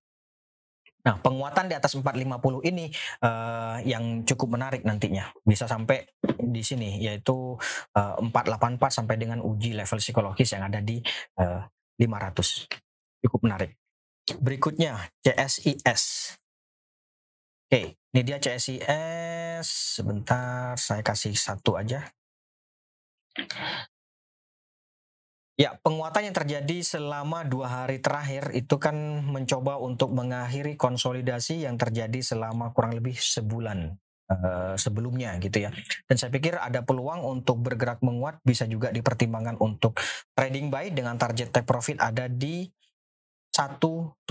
Nah, 1.06 1.22
penguatan 1.22 1.70
di 1.70 1.78
atas 1.78 1.94
450 1.94 2.66
ini 2.66 2.90
uh, 3.22 3.78
yang 3.86 4.26
cukup 4.26 4.58
menarik 4.58 4.82
nantinya. 4.82 5.30
Bisa 5.46 5.70
sampai 5.70 6.02
di 6.42 6.66
sini 6.66 6.98
yaitu 6.98 7.54
uh, 7.94 8.18
eh, 8.18 8.34
484 8.34 8.90
sampai 8.90 9.16
dengan 9.22 9.38
uji 9.46 9.78
level 9.78 10.02
psikologis 10.02 10.58
yang 10.58 10.66
ada 10.66 10.82
di 10.82 10.98
uh, 11.38 11.62
eh, 12.02 12.10
500. 12.10 13.22
Cukup 13.22 13.40
menarik. 13.46 13.78
Berikutnya 14.42 15.14
CSIS. 15.22 16.34
Oke, 17.66 17.98
ini 18.14 18.22
dia 18.22 18.38
CSIS. 18.38 19.98
Sebentar, 19.98 20.78
saya 20.78 21.02
kasih 21.02 21.34
satu 21.34 21.74
aja. 21.82 22.06
Ya, 25.56 25.80
penguatan 25.82 26.30
yang 26.30 26.36
terjadi 26.36 26.84
selama 26.84 27.48
dua 27.48 27.72
hari 27.72 28.04
terakhir 28.04 28.52
itu 28.54 28.76
kan 28.78 29.24
mencoba 29.24 29.80
untuk 29.80 30.12
mengakhiri 30.12 30.76
konsolidasi 30.76 31.64
yang 31.64 31.80
terjadi 31.80 32.20
selama 32.22 32.76
kurang 32.76 32.92
lebih 32.92 33.16
sebulan 33.16 33.96
uh, 34.30 34.76
sebelumnya 34.76 35.40
gitu 35.42 35.66
ya. 35.66 35.72
Dan 36.06 36.20
saya 36.20 36.30
pikir 36.30 36.60
ada 36.60 36.84
peluang 36.84 37.24
untuk 37.26 37.66
bergerak 37.66 38.04
menguat 38.06 38.44
bisa 38.46 38.70
juga 38.70 38.92
dipertimbangkan 38.92 39.58
untuk 39.58 39.98
trading 40.38 40.70
buy 40.70 40.92
dengan 40.92 41.16
target 41.16 41.50
take 41.56 41.66
profit 41.66 42.04
ada 42.04 42.30
di 42.30 42.68
175. 43.56 44.28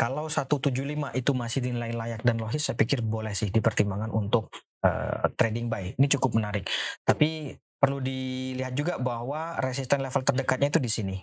Kalau 0.00 0.32
175 0.32 1.12
itu 1.12 1.30
masih 1.36 1.60
dinilai 1.60 1.92
layak 1.92 2.24
dan 2.24 2.40
logis, 2.40 2.64
saya 2.64 2.76
pikir 2.80 3.04
boleh 3.04 3.36
sih 3.36 3.52
dipertimbangkan 3.52 4.08
untuk 4.08 4.48
uh, 4.80 5.28
trading 5.36 5.68
buy. 5.68 5.92
Ini 5.92 6.06
cukup 6.16 6.40
menarik. 6.40 6.64
Tapi 7.04 7.52
perlu 7.76 8.00
dilihat 8.00 8.72
juga 8.72 8.96
bahwa 8.96 9.60
resisten 9.60 10.00
level 10.00 10.24
terdekatnya 10.24 10.72
itu 10.72 10.80
di 10.80 10.88
sini 10.90 11.16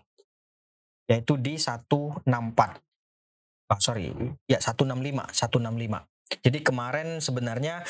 yaitu 1.09 1.35
di 1.35 1.59
164 1.59 2.23
oh, 3.67 3.79
sorry 3.81 4.13
ya 4.47 4.59
165 4.61 5.33
165 5.35 6.39
jadi 6.39 6.59
kemarin 6.63 7.19
sebenarnya 7.19 7.83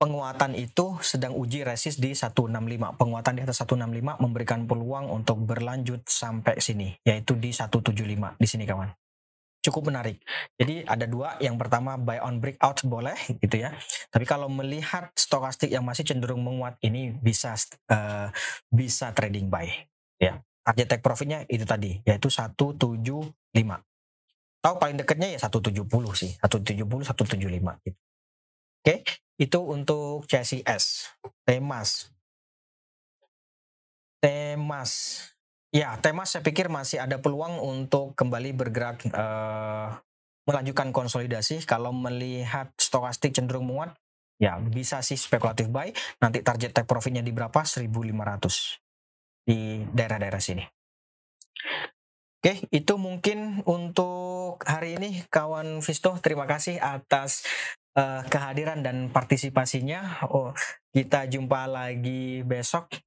penguatan 0.00 0.56
itu 0.56 0.96
sedang 1.04 1.36
uji 1.36 1.60
resist 1.60 2.00
di 2.00 2.16
165 2.16 2.48
penguatan 2.96 3.36
di 3.36 3.44
atas 3.44 3.60
165 3.60 4.16
memberikan 4.16 4.64
peluang 4.64 5.12
untuk 5.12 5.36
berlanjut 5.44 6.08
sampai 6.08 6.56
sini 6.56 6.96
yaitu 7.04 7.36
di 7.36 7.52
175 7.52 7.92
di 8.40 8.48
sini 8.48 8.64
kawan 8.64 8.88
cukup 9.60 9.92
menarik. 9.92 10.16
Jadi 10.56 10.88
ada 10.88 11.04
dua, 11.04 11.36
yang 11.38 11.60
pertama 11.60 12.00
buy 12.00 12.20
on 12.24 12.40
breakout 12.40 12.80
boleh 12.88 13.16
gitu 13.44 13.60
ya. 13.60 13.76
Tapi 14.08 14.24
kalau 14.24 14.48
melihat 14.48 15.12
stokastik 15.12 15.68
yang 15.68 15.84
masih 15.84 16.04
cenderung 16.08 16.40
menguat 16.40 16.80
ini 16.80 17.12
bisa 17.20 17.52
uh, 17.92 18.32
bisa 18.72 19.12
trading 19.12 19.52
buy 19.52 19.68
ya. 20.16 20.40
Target 20.64 20.86
take 20.96 21.04
profitnya 21.04 21.44
itu 21.48 21.64
tadi 21.64 22.00
yaitu 22.04 22.32
175. 22.32 23.36
Tahu 24.60 24.74
paling 24.76 24.96
dekatnya 25.00 25.28
ya 25.36 25.38
170 25.40 25.88
sih, 26.16 26.36
170 26.40 26.84
175 27.04 27.84
gitu. 27.84 27.98
Oke, 28.80 29.04
itu 29.40 29.58
untuk 29.64 30.28
CSIS. 30.28 31.16
Temas. 31.48 32.12
Temas. 34.20 34.90
Ya, 35.72 35.96
tema 36.02 36.28
saya 36.28 36.44
pikir 36.44 36.68
masih 36.68 37.00
ada 37.00 37.16
peluang 37.22 37.56
untuk 37.62 38.12
kembali 38.18 38.52
bergerak 38.52 39.06
uh, 39.16 39.96
melanjutkan 40.44 40.92
konsolidasi. 40.92 41.64
Kalau 41.64 41.94
melihat 41.94 42.68
stokastik 42.76 43.32
cenderung 43.32 43.70
menguat, 43.70 43.96
ya 44.36 44.60
bisa 44.60 45.00
sih 45.00 45.16
spekulatif 45.16 45.72
buy. 45.72 45.88
Nanti 46.20 46.44
target 46.44 46.76
take 46.76 46.90
profitnya 46.90 47.24
di 47.24 47.32
berapa? 47.32 47.64
1.500 47.64 47.88
di 49.46 49.86
daerah-daerah 49.88 50.42
sini. 50.42 50.64
Oke, 52.40 52.66
itu 52.72 52.96
mungkin 52.96 53.60
untuk 53.68 54.64
hari 54.64 54.96
ini 54.96 55.28
kawan 55.28 55.84
Visto. 55.84 56.16
Terima 56.24 56.48
kasih 56.48 56.80
atas 56.80 57.44
uh, 57.96 58.22
kehadiran 58.26 58.82
dan 58.82 59.10
partisipasinya. 59.10 60.26
Oh, 60.30 60.52
kita 60.90 61.26
jumpa 61.30 61.70
lagi 61.70 62.42
besok 62.42 63.00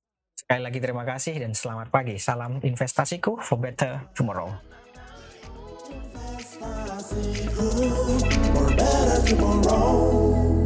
Sekali 0.44 0.60
lagi 0.60 0.84
terima 0.84 1.08
kasih 1.08 1.40
dan 1.40 1.56
selamat 1.56 1.88
pagi. 1.88 2.20
Salam 2.20 2.60
investasiku 2.60 3.40
for 3.40 3.56
better 3.56 4.12
tomorrow. 4.12 4.52
for 8.52 8.68
better 8.76 9.24
tomorrow. 9.24 10.63